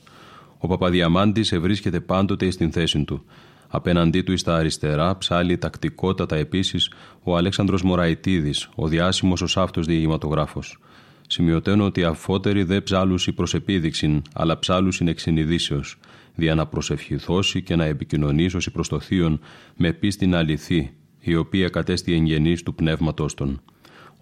Ο 0.57 0.67
Παπαδιαμάντης 0.67 1.51
ευρίσκεται 1.51 1.99
πάντοτε 1.99 2.51
στην 2.51 2.71
θέση 2.71 3.03
του. 3.03 3.25
Απέναντί 3.71 4.21
του 4.21 4.37
στα 4.37 4.55
αριστερά 4.55 5.17
ψάλει 5.17 5.57
τακτικότατα 5.57 6.35
επίσης 6.35 6.91
ο 7.23 7.37
Αλέξανδρος 7.37 7.83
Μωραϊτίδη, 7.83 8.53
ο 8.75 8.87
διάσημος 8.87 9.41
ως 9.41 9.57
αυτό 9.57 9.81
διηγηματογράφος. 9.81 10.79
Σημειωτένω 11.27 11.85
ότι 11.85 12.03
αφότεροι 12.03 12.63
δεν 12.63 12.83
ψάλουσι 12.83 13.31
προς 13.31 13.53
επίδειξη, 13.53 14.21
αλλά 14.33 14.59
ψάλουσιν 14.59 15.07
εξ 15.07 15.21
συνειδήσεως, 15.21 15.99
δια 16.35 16.55
να 16.55 16.65
προσευχηθώσει 16.65 17.61
και 17.61 17.75
να 17.75 17.85
επικοινωνήσει 17.85 18.71
προς 18.71 18.87
το 18.87 18.99
θείον 18.99 19.39
με 19.75 19.93
πίστην 19.93 20.35
αληθή, 20.35 20.91
η 21.19 21.35
οποία 21.35 21.69
κατέστη 21.69 22.13
εγγενής 22.13 22.63
του 22.63 22.75
πνεύματό 22.75 23.25
των. 23.35 23.61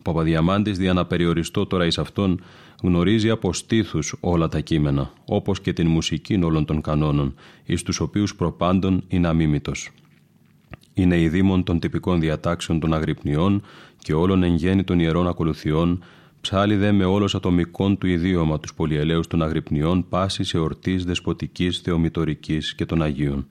Ο 0.08 0.10
Παπαδιαμάντης, 0.10 0.78
δια 0.78 0.94
να 0.94 1.06
περιοριστώ 1.06 1.66
τώρα 1.66 1.86
εις 1.86 1.98
αυτόν, 1.98 2.42
γνωρίζει 2.84 3.30
από 3.30 3.54
στήθους 3.54 4.16
όλα 4.20 4.48
τα 4.48 4.60
κείμενα, 4.60 5.12
όπως 5.26 5.62
και 5.62 5.74
την 5.74 5.88
μουσική 5.88 6.40
όλων 6.44 6.66
των 6.66 6.82
κανόνων, 6.82 7.36
εις 7.66 7.84
τους 7.84 8.00
οποίους 8.00 8.36
προπάντων 8.36 9.04
είναι 9.08 9.28
αμίμητο. 9.28 9.72
Είναι 10.94 11.22
η 11.22 11.30
δήμον 11.30 11.64
των 11.64 11.80
τυπικών 11.80 12.20
διατάξεων 12.20 12.80
των 12.80 12.94
αγρυπνιών 12.94 13.62
και 13.98 14.14
όλων 14.14 14.44
εν 14.44 14.56
γέννη 14.56 14.84
των 14.84 15.00
ιερών 15.00 15.28
ακολουθιών, 15.28 16.04
ψάλει 16.42 16.76
δε 16.76 16.92
με 16.92 17.06
όλος 17.06 17.36
ατομικών 17.36 17.98
του 17.98 18.08
ιδίωμα 18.08 18.60
τους 18.60 18.74
πολυελαίους 18.74 19.28
των 19.28 19.42
αγρυπνιών 19.42 20.10
πάσης 20.10 20.54
εορτής 20.54 21.06
δεσποτικής, 21.06 21.80
θεομητορικής 21.80 22.76
και 22.76 22.86
των 22.86 23.02
Αγίων. 23.02 23.46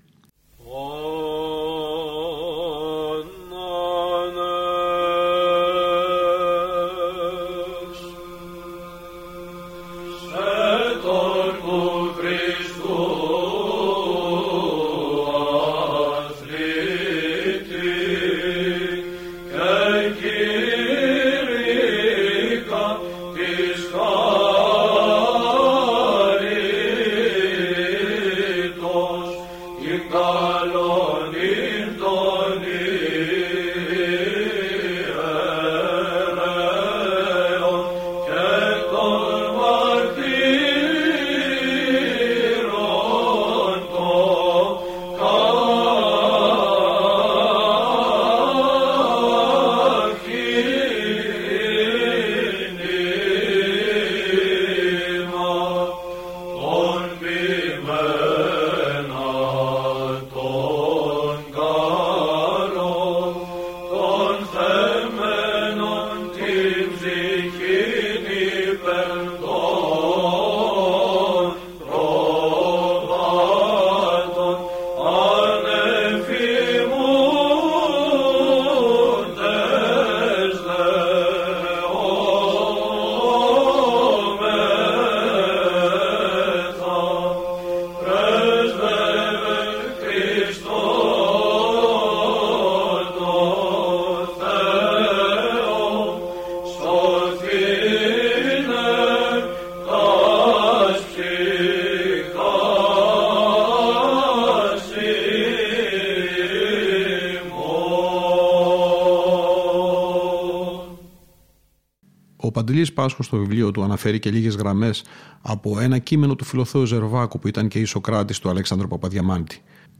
Πάσχο 113.06 113.22
στο 113.22 113.36
βιβλίο 113.36 113.70
του 113.70 113.82
αναφέρει 113.82 114.18
και 114.18 114.30
λίγες 114.30 114.54
γραμμές 114.54 115.04
από 115.42 115.80
ένα 115.80 115.98
κείμενο 115.98 116.34
του 116.34 116.44
Φιλοθέου 116.44 116.84
Ζερβάκου 116.84 117.38
που 117.38 117.48
ήταν 117.48 117.68
και 117.68 117.78
Ισοκράτης 117.78 118.38
του 118.38 118.48
Αλέξανδρου 118.48 118.88
Παπαδιαμάντη. 118.88 119.58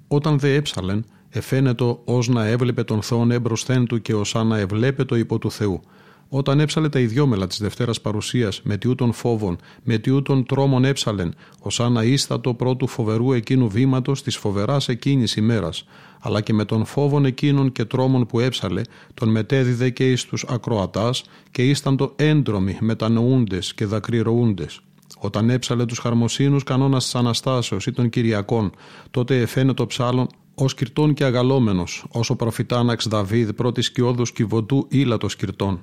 Όταν 0.08 0.38
δε 0.38 0.54
έψαλεν, 0.54 1.04
εφαίνεται 1.28 1.98
ως 2.04 2.28
να 2.28 2.46
έβλεπε 2.46 2.82
τον 2.84 3.02
Θεόν 3.02 3.30
έμπροσθέν 3.30 3.86
του 3.86 4.02
και 4.02 4.14
ως 4.14 4.34
να 4.34 4.58
εβλέπε 4.58 5.04
το 5.04 5.16
υπό 5.16 5.38
του 5.38 5.50
Θεού. 5.50 5.80
Όταν 6.28 6.60
έψαλε 6.60 6.88
τα 6.88 6.98
ιδιόμελα 6.98 7.46
της 7.46 7.58
Δευτέρας 7.58 8.00
Παρουσίας, 8.00 8.60
με 8.62 8.76
τιούτων 8.76 9.12
φόβων, 9.12 9.58
με 9.82 9.98
τιούτων 9.98 10.46
τρόμων 10.46 10.84
έψαλεν, 10.84 11.34
ω 11.62 11.88
να 11.88 12.02
ίστατο 12.02 12.54
πρώτου 12.54 12.86
φοβερού 12.86 13.32
εκείνου 13.32 13.68
βήματος 13.68 14.22
της 14.22 14.36
φοβεράς 14.36 14.88
εκείνης 14.88 15.36
ημέρας, 15.36 15.84
αλλά 16.20 16.40
και 16.40 16.52
με 16.52 16.64
τον 16.64 16.84
φόβων 16.84 17.24
εκείνων 17.24 17.72
και 17.72 17.84
τρόμων 17.84 18.26
που 18.26 18.40
έψαλε, 18.40 18.82
τον 19.14 19.28
μετέδιδε 19.28 19.90
και 19.90 20.10
εις 20.10 20.24
τους 20.24 20.44
ακροατάς 20.48 21.24
και 21.50 21.68
ήσταν 21.68 21.96
το 21.96 22.12
έντρομοι 22.16 22.76
μετανοούντες 22.80 23.74
και 23.74 23.84
δακρυρωούντες. 23.84 24.80
Όταν 25.18 25.50
έψαλε 25.50 25.84
τους 25.84 25.98
χαρμοσύνους 25.98 26.62
κανόνας 26.62 27.04
της 27.04 27.14
Αναστάσεως 27.14 27.86
ή 27.86 27.92
των 27.92 28.08
Κυριακών, 28.08 28.72
τότε 29.10 29.40
εφαίνε 29.40 29.74
το 29.74 29.86
ψάλον 29.86 30.26
ως 30.54 30.74
κυρτών 30.74 31.14
και 31.14 31.24
αγαλόμενος, 31.24 32.04
όσο 32.10 32.36
προφητάναξ 32.36 33.08
Δαβίδ 33.08 33.50
πρώτης 33.50 33.86
σκιώδους 33.86 34.32
κυβωτού 34.32 34.86
ήλατος 34.90 35.36
κυρτών. 35.36 35.80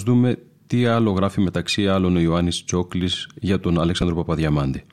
Ας 0.00 0.06
δούμε 0.06 0.38
τι 0.66 0.86
άλλο 0.86 1.10
γράφει 1.10 1.40
μεταξύ 1.40 1.88
άλλων 1.88 2.16
ο 2.16 2.20
Ιωάννης 2.20 2.64
Τσόκλης 2.64 3.28
για 3.34 3.60
τον 3.60 3.80
Αλέξανδρο 3.80 4.16
Παπαδιαμάντη. 4.16 4.84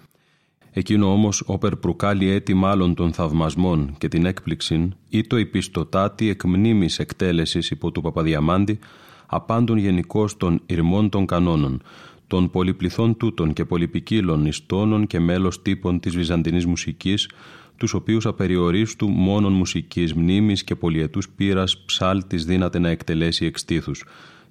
Εκείνο 0.72 1.12
όμως 1.12 1.43
όπερ 1.45 1.76
προκάλει 1.76 2.30
έτη 2.30 2.53
μάλλον 2.53 2.93
των 2.93 3.14
θαυμασμών 3.14 3.95
και 3.97 4.08
την 4.08 4.26
έκπληξην 4.26 4.95
ή 5.10 5.28
το 5.28 5.38
υπιστοτάτη 5.38 6.30
εκ 6.30 6.43
μνήμης 6.43 6.99
εκτέλεσης 6.99 7.70
υπό 7.72 7.91
του 7.91 8.01
Παπαδιαμάντη 8.01 8.80
απάντων 9.26 9.78
γενικώς 9.78 10.38
των 10.38 10.62
ηρμών 10.66 11.10
των 11.10 11.26
κανόνων, 11.26 11.82
των 12.28 12.49
πολυπληθών 12.49 13.18
τούτων 13.18 13.53
και 13.53 13.66
πολυπικίλων 13.66 14.45
ιστώνων 14.45 15.08
και 15.08 15.20
μέλος 15.20 15.62
τύπων 15.62 15.99
της 15.99 16.16
βυζαντινής 16.16 16.66
μουσικής, 16.66 17.30
τους 17.78 17.93
οποίους 17.93 18.26
απεριορίστου 18.26 19.10
μόνον 19.10 19.53
μουσικής 19.53 20.14
μνήμης 20.14 20.64
και 20.64 20.76
πολιετούς 20.76 21.30
πύρας 21.30 21.78
ψάλτης 21.86 22.45
δύναται 22.45 22.80
να 22.80 22.89
εκτελέσει 22.89 23.45
εξτήθους, 23.45 24.03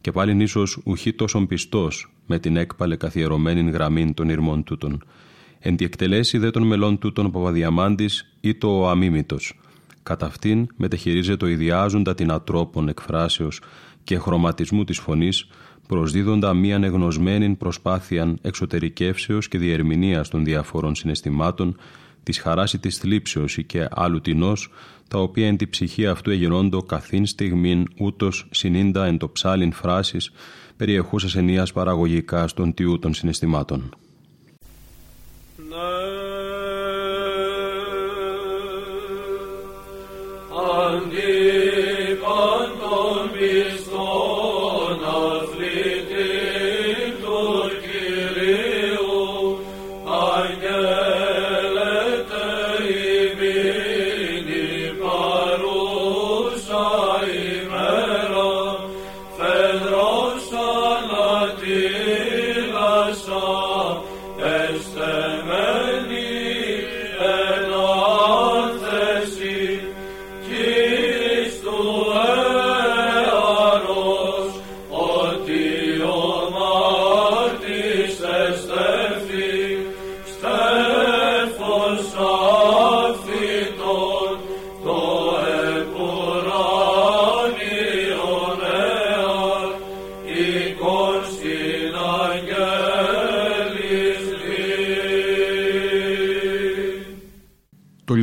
και 0.06 0.12
πάλιν 0.12 0.40
ίσως 0.40 0.78
ουχή 0.84 1.12
τόσον 1.12 1.46
πιστός 1.46 2.12
με 2.26 2.38
την 2.38 2.56
έκπαλε 2.56 2.96
καθιερωμένη 2.96 3.70
γραμμή 3.70 4.14
των 4.14 4.28
ηρμών 4.28 4.64
τούτων. 4.64 5.04
Εν 5.58 5.76
τη 5.76 5.84
εκτελέσει 5.84 6.38
δε 6.38 6.50
των 6.50 6.62
μελών 6.62 6.98
τούτων 6.98 7.30
Παπαδιαμάντης 7.30 8.36
ή 8.40 8.54
το 8.54 8.80
ο 8.80 8.88
αμίμητος. 8.88 9.60
Κατά 10.02 10.26
αυτήν 10.26 10.66
μετεχειρίζεται 10.76 11.36
το 11.36 11.46
ιδιάζοντα 11.46 12.14
την 12.14 12.30
ατρόπων 12.30 12.88
εκφράσεως 12.88 13.60
και 14.04 14.18
χρωματισμού 14.18 14.84
της 14.84 14.98
φωνής, 14.98 15.48
προσδίδοντα 15.88 16.54
μία 16.54 16.80
εγνωσμένη 16.82 17.54
προσπάθεια 17.54 18.34
εξωτερικεύσεως 18.42 19.48
και 19.48 19.58
διερμηνίας 19.58 20.28
των 20.28 20.44
διαφόρων 20.44 20.94
συναισθημάτων, 20.94 21.76
της 22.26 22.38
χαράς 22.38 22.72
ή 22.72 22.78
της 22.78 22.98
θλίψεως 22.98 23.56
ή 23.56 23.64
και 23.64 23.88
άλλου 23.90 24.20
τεινός, 24.20 24.70
τα 25.08 25.18
οποία 25.18 25.46
εν 25.46 25.56
τη 25.56 25.66
ψυχή 25.66 26.06
αυτού 26.06 26.30
εγινόντο 26.30 26.82
καθήν 26.82 27.26
στιγμήν 27.26 27.86
ούτως 27.98 28.48
συνήντα 28.50 29.06
εν 29.06 29.18
το 29.18 29.28
ψάλιν 29.28 29.72
φράσης, 29.72 30.30
περιεχούσας 30.76 31.36
ενίας 31.36 31.72
παραγωγικά 31.72 32.48
στον 32.48 32.74
τιού 32.74 32.98
των 32.98 33.14
συναισθημάτων. 33.14 33.96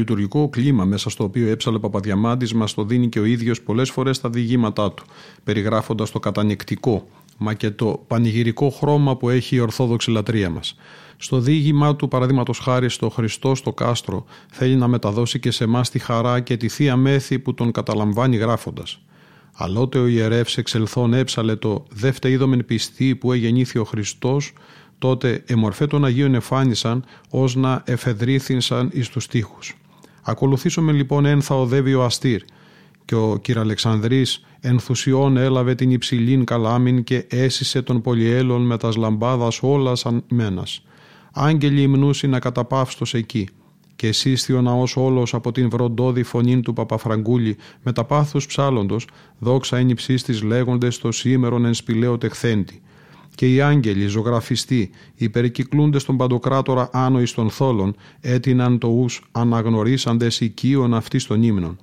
Λειτουργικό 0.03 0.49
κλίμα 0.49 0.85
μέσα 0.85 1.09
στο 1.09 1.23
οποίο 1.23 1.47
έψαλε 1.47 1.79
Παπαδιαμάντης 1.79 2.53
μας 2.53 2.73
το 2.73 2.83
δίνει 2.83 3.09
και 3.09 3.19
ο 3.19 3.25
ίδιος 3.25 3.61
πολλές 3.61 3.89
φορές 3.89 4.15
στα 4.15 4.29
διηγήματά 4.29 4.91
του, 4.91 5.03
περιγράφοντας 5.43 6.11
το 6.11 6.19
κατανικτικό, 6.19 7.07
μα 7.37 7.53
και 7.53 7.69
το 7.69 8.03
πανηγυρικό 8.07 8.69
χρώμα 8.69 9.17
που 9.17 9.29
έχει 9.29 9.55
η 9.55 9.59
ορθόδοξη 9.59 10.11
λατρεία 10.11 10.49
μας. 10.49 10.75
Στο 11.17 11.39
διήγημά 11.39 11.95
του, 11.95 12.07
παραδείγματος 12.07 12.59
χάρη 12.59 12.89
στο 12.89 13.09
Χριστό 13.09 13.55
στο 13.55 13.73
κάστρο, 13.73 14.25
θέλει 14.51 14.75
να 14.75 14.87
μεταδώσει 14.87 15.39
και 15.39 15.51
σε 15.51 15.63
εμάς 15.63 15.89
τη 15.89 15.99
χαρά 15.99 16.39
και 16.39 16.57
τη 16.57 16.67
θεία 16.67 16.95
μέθη 16.95 17.39
που 17.39 17.53
τον 17.53 17.71
καταλαμβάνει 17.71 18.35
γράφοντας. 18.35 18.99
Αλότε 19.55 19.99
ο 19.99 20.07
ιερεύς 20.07 20.57
εξελθών 20.57 21.13
έψαλε 21.13 21.55
το 21.55 21.85
«Δεύτε 21.89 22.29
είδομεν 22.29 22.65
πιστή 22.65 23.15
που 23.15 23.31
εγεννήθη 23.31 23.79
ο 23.79 23.83
Χριστός, 23.83 24.53
τότε 25.03 25.43
εμορφέ 25.45 25.87
των 25.87 26.05
Αγίων 26.05 26.35
εφάνισαν 26.35 27.05
ως 27.29 27.55
να 27.55 27.83
εφεδρίθυνσαν 27.85 28.89
εις 28.93 29.09
τους 29.09 29.27
τείχους. 29.27 29.77
Ακολουθήσουμε 30.23 30.91
λοιπόν 30.91 31.25
εν 31.25 31.41
θα 31.41 31.55
οδεύει 31.55 31.93
ο 31.93 32.03
αστήρ 32.03 32.41
και 33.05 33.15
ο 33.15 33.39
κ. 33.41 33.57
Αλεξανδρής 33.57 34.45
ενθουσιών 34.59 35.37
έλαβε 35.37 35.75
την 35.75 35.91
υψηλήν 35.91 36.43
καλάμιν 36.43 37.03
και 37.03 37.25
έσυσε 37.29 37.81
τον 37.81 38.01
πολυέλων 38.01 38.65
με 38.65 38.77
τας 38.77 38.95
λαμπάδας 38.95 39.59
όλας 39.61 39.99
σαν 39.99 40.23
μένας. 40.29 40.83
Άγγελοι 41.33 41.81
υμνούσι 41.81 42.27
να 42.27 42.39
καταπαύστος 42.39 43.13
εκεί 43.13 43.47
και 43.95 44.11
σύσθη 44.11 44.53
ο 44.53 44.61
ναός 44.61 44.97
όλος 44.97 45.33
από 45.33 45.51
την 45.51 45.69
βροντόδη 45.69 46.23
φωνήν 46.23 46.61
του 46.61 46.73
Παπαφραγκούλη 46.73 47.57
με 47.83 47.91
τα 47.91 48.03
πάθους 48.03 48.45
ψάλλοντος 48.45 49.07
δόξα 49.39 49.77
εν 49.77 49.89
υψίστης 49.89 50.41
λέγοντες 50.41 50.97
το 50.97 51.11
σήμερον 51.11 51.65
εν 51.65 51.73
σπηλαίο 51.73 52.17
τεχθέντη 52.17 52.81
και 53.35 53.53
οι 53.53 53.61
άγγελοι 53.61 54.07
ζωγραφιστοί 54.07 54.89
υπερκυκλούνται 55.15 55.99
στον 55.99 56.17
παντοκράτορα 56.17 56.89
άνω 56.93 57.21
εις 57.21 57.33
των 57.33 57.49
θόλων 57.49 57.95
έτειναν 58.21 58.77
το 58.77 58.87
ους 58.87 59.21
αναγνωρίσαντες 59.31 60.39
οικείων 60.39 60.93
αυτή 60.93 61.25
των 61.25 61.43
ύμνων. 61.43 61.77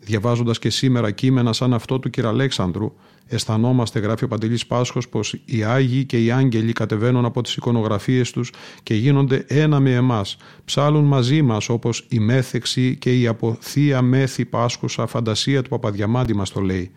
Διαβάζοντας 0.00 0.58
και 0.58 0.70
σήμερα 0.70 1.10
κείμενα 1.10 1.52
σαν 1.52 1.74
αυτό 1.74 1.98
του 1.98 2.10
κ. 2.10 2.18
Αλέξανδρου, 2.18 2.92
αισθανόμαστε, 3.26 3.98
γράφει 3.98 4.24
ο 4.24 4.28
Παντελής 4.28 4.66
Πάσχος, 4.66 5.08
πως 5.08 5.40
οι 5.44 5.64
Άγιοι 5.64 6.04
και 6.04 6.24
οι 6.24 6.30
Άγγελοι 6.30 6.72
κατεβαίνουν 6.72 7.24
από 7.24 7.42
τις 7.42 7.56
εικονογραφίες 7.56 8.30
τους 8.30 8.52
και 8.82 8.94
γίνονται 8.94 9.44
ένα 9.48 9.80
με 9.80 9.92
εμάς, 9.92 10.36
ψάλουν 10.64 11.04
μαζί 11.04 11.42
μας 11.42 11.68
όπως 11.68 12.06
η 12.08 12.18
μέθεξη 12.18 12.96
και 12.96 13.20
η 13.20 13.26
από 13.26 13.56
θεία 13.60 14.02
μέθη 14.02 14.44
Πάσχουσα 14.44 15.06
φαντασία 15.06 15.62
του 15.62 15.68
Παπαδιαμάντη 15.68 16.34
μας 16.34 16.50
το 16.50 16.60
λέει. 16.60 16.90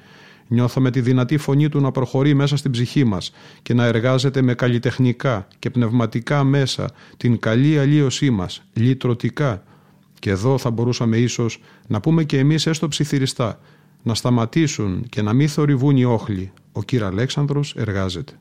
Νιώθαμε 0.52 0.92
τη 0.92 1.02
δυνατή 1.02 1.38
φωνή 1.38 1.70
του 1.70 1.80
να 1.80 1.92
προχωρεί 1.92 2.34
μέσα 2.34 2.58
στην 2.58 2.72
ψυχή 2.72 3.04
μας 3.04 3.32
και 3.62 3.74
να 3.74 3.86
εργάζεται 3.86 4.42
με 4.42 4.54
καλλιτεχνικά 4.54 5.48
και 5.60 5.70
πνευματικά 5.70 6.44
μέσα 6.44 6.90
την 7.18 7.40
καλή 7.40 7.80
αλλίωσή 7.80 8.30
μας, 8.30 8.64
λυτρωτικά. 8.74 9.64
Και 10.20 10.30
εδώ 10.30 10.58
θα 10.58 10.72
μπορούσαμε 10.72 11.18
ίσως 11.18 11.62
να 11.88 12.00
πούμε 12.00 12.24
και 12.24 12.38
εμείς 12.38 12.68
έστω 12.68 12.88
ψιθυριστά, 12.88 13.60
να 14.04 14.14
σταματήσουν 14.14 15.06
και 15.10 15.22
να 15.22 15.34
μην 15.34 15.50
θορυβούν 15.50 15.98
οι 15.98 16.04
όχλοι. 16.04 16.52
Ο 16.72 16.84
κύρα 16.84 17.08
Αλέξανδρος 17.08 17.76
εργάζεται. 17.76 18.34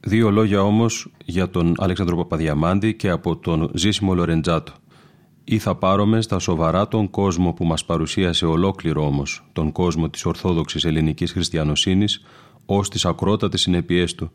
Δύο 0.00 0.30
λόγια 0.30 0.62
όμως 0.62 1.10
για 1.24 1.50
τον 1.50 1.74
Αλέξανδρο 1.76 2.16
Παπαδιαμάντη 2.16 2.94
και 2.94 3.10
από 3.10 3.36
τον 3.36 3.70
Ζήσιμο 3.74 4.14
Λορεντζάτο 4.14 4.72
ή 5.44 5.58
θα 5.58 5.74
πάρουμε 5.74 6.20
στα 6.20 6.38
σοβαρά 6.38 6.88
τον 6.88 7.10
κόσμο 7.10 7.52
που 7.52 7.64
μας 7.64 7.84
παρουσίασε 7.84 8.46
ολόκληρο 8.46 9.06
όμως, 9.06 9.44
τον 9.52 9.72
κόσμο 9.72 10.08
της 10.08 10.24
Ορθόδοξης 10.24 10.84
Ελληνικής 10.84 11.32
Χριστιανοσύνης, 11.32 12.22
ως 12.66 12.88
τις 12.88 13.04
ακρότατες 13.04 13.60
συνεπιές 13.60 14.14
του 14.14 14.30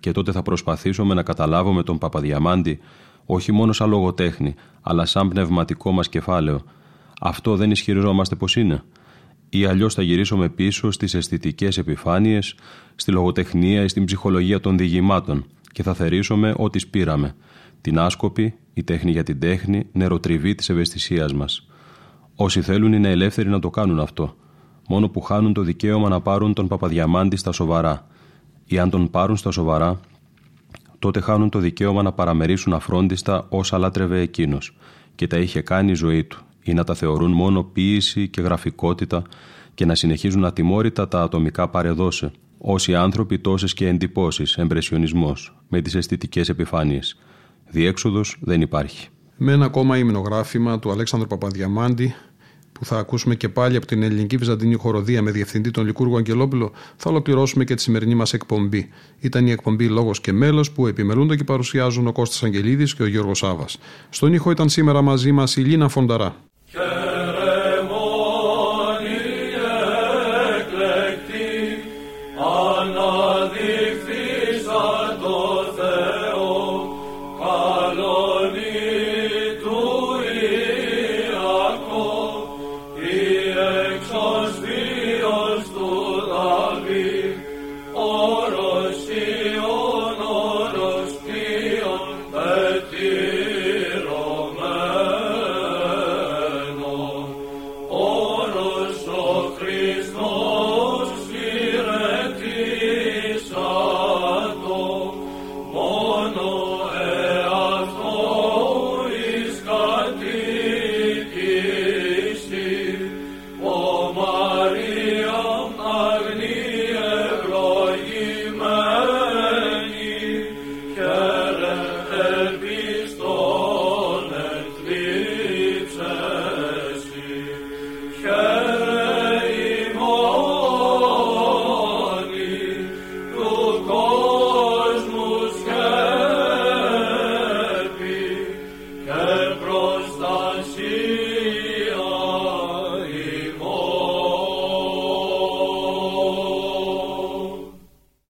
και 0.00 0.12
τότε 0.12 0.32
θα 0.32 0.42
προσπαθήσουμε 0.42 1.14
να 1.14 1.22
καταλάβουμε 1.22 1.82
τον 1.82 1.98
Παπαδιαμάντη 1.98 2.78
όχι 3.26 3.52
μόνο 3.52 3.72
σαν 3.72 3.88
λογοτέχνη, 3.88 4.54
αλλά 4.80 5.04
σαν 5.04 5.28
πνευματικό 5.28 5.92
μας 5.92 6.08
κεφάλαιο. 6.08 6.60
Αυτό 7.20 7.56
δεν 7.56 7.70
ισχυριζόμαστε 7.70 8.34
πως 8.34 8.56
είναι. 8.56 8.82
Ή 9.48 9.64
αλλιώς 9.64 9.94
θα 9.94 10.02
γυρίσουμε 10.02 10.48
πίσω 10.48 10.90
στις 10.90 11.14
αισθητικές 11.14 11.78
επιφάνειες, 11.78 12.54
στη 12.94 13.10
λογοτεχνία 13.10 13.82
ή 13.82 13.88
στην 13.88 14.04
ψυχολογία 14.04 14.60
των 14.60 14.76
διηγημάτων 14.76 15.44
και 15.72 15.82
θα 15.82 15.94
θερήσουμε 15.94 16.54
ό,τι 16.56 16.78
σπήραμε. 16.78 17.34
Την 17.80 17.98
άσκοπη, 17.98 18.54
η 18.74 18.82
τέχνη 18.82 19.10
για 19.10 19.22
την 19.22 19.38
τέχνη, 19.40 19.86
νεροτριβή 19.92 20.54
της 20.54 20.68
ευαισθησίας 20.68 21.32
μας. 21.32 21.68
Όσοι 22.34 22.62
θέλουν 22.62 22.92
είναι 22.92 23.10
ελεύθεροι 23.10 23.48
να 23.48 23.58
το 23.58 23.70
κάνουν 23.70 24.00
αυτό, 24.00 24.36
μόνο 24.88 25.08
που 25.08 25.20
χάνουν 25.20 25.52
το 25.52 25.62
δικαίωμα 25.62 26.08
να 26.08 26.20
πάρουν 26.20 26.52
τον 26.52 26.68
Παπαδιαμάντη 26.68 27.36
στα 27.36 27.52
σοβαρά. 27.52 28.06
Ή 28.64 28.78
αν 28.78 28.90
τον 28.90 29.10
πάρουν 29.10 29.36
στα 29.36 29.50
σοβαρά, 29.50 30.00
τότε 30.98 31.20
χάνουν 31.20 31.48
το 31.48 31.58
δικαίωμα 31.58 32.02
να 32.02 32.12
παραμερίσουν 32.12 32.72
αφρόντιστα 32.72 33.46
όσα 33.48 33.78
λάτρευε 33.78 34.20
εκείνος 34.20 34.76
και 35.14 35.26
τα 35.26 35.36
είχε 35.36 35.60
κάνει 35.60 35.90
η 35.90 35.94
ζωή 35.94 36.24
του, 36.24 36.42
ή 36.62 36.74
να 36.74 36.84
τα 36.84 36.94
θεωρούν 36.94 37.32
μόνο 37.32 37.62
ποίηση 37.62 38.28
και 38.28 38.40
γραφικότητα 38.40 39.22
και 39.74 39.84
να 39.84 39.94
συνεχίζουν 39.94 40.44
ατιμόρυτα 40.44 41.08
τα 41.08 41.22
ατομικά 41.22 41.68
παρεδώσε, 41.68 42.30
όσοι 42.58 42.94
άνθρωποι 42.94 43.38
τόσες 43.38 43.74
και 43.74 43.88
εντυπώσεις, 43.88 44.56
εμπρεσιονισμός, 44.56 45.56
με 45.68 45.80
τις 45.80 45.94
αισθητικές 45.94 46.48
επιφάνειες. 46.48 47.18
Διέξοδος 47.74 48.36
δεν 48.40 48.60
υπάρχει. 48.60 49.08
Με 49.36 49.52
ένα 49.52 49.64
ακόμα 49.64 49.98
υμνογράφημα 49.98 50.78
του 50.78 50.90
Αλέξανδρου 50.90 51.28
Παπαδιαμάντη 51.28 52.14
που 52.72 52.84
που 52.84 52.90
θα 52.90 52.98
ακούσουμε 52.98 53.34
και 53.34 53.48
πάλι 53.48 53.76
από 53.76 53.86
την 53.86 54.02
ελληνική 54.02 54.36
βυζαντινή 54.36 54.74
χοροδία 54.74 55.22
με 55.22 55.30
διευθυντή 55.30 55.70
τον 55.70 55.86
Λικούργο 55.86 56.16
Αγγελόπουλο, 56.16 56.72
θα 56.96 57.10
ολοκληρώσουμε 57.10 57.64
και 57.64 57.74
τη 57.74 57.82
σημερινή 57.82 58.14
μας 58.14 58.32
εκπομπή. 58.32 58.88
Ήταν 59.20 59.46
η 59.46 59.50
εκπομπή 59.50 59.88
Λόγος 59.88 60.20
και 60.20 60.32
Μέλος 60.32 60.70
που 60.70 60.86
επιμελούνται 60.86 61.36
και 61.36 61.44
παρουσιάζουν 61.44 62.06
ο 62.06 62.12
Κώστας 62.12 62.42
Αγγελίδης 62.42 62.94
και 62.94 63.02
ο 63.02 63.06
Γιώργος 63.06 63.38
Σάβα. 63.38 63.64
Στον 64.08 64.32
ήχο 64.32 64.50
ήταν 64.50 64.68
σήμερα 64.68 65.02
μαζί 65.02 65.32
μας 65.32 65.56
η 65.56 65.60
Λίνα 65.60 65.88
Φονταρά. 65.88 66.36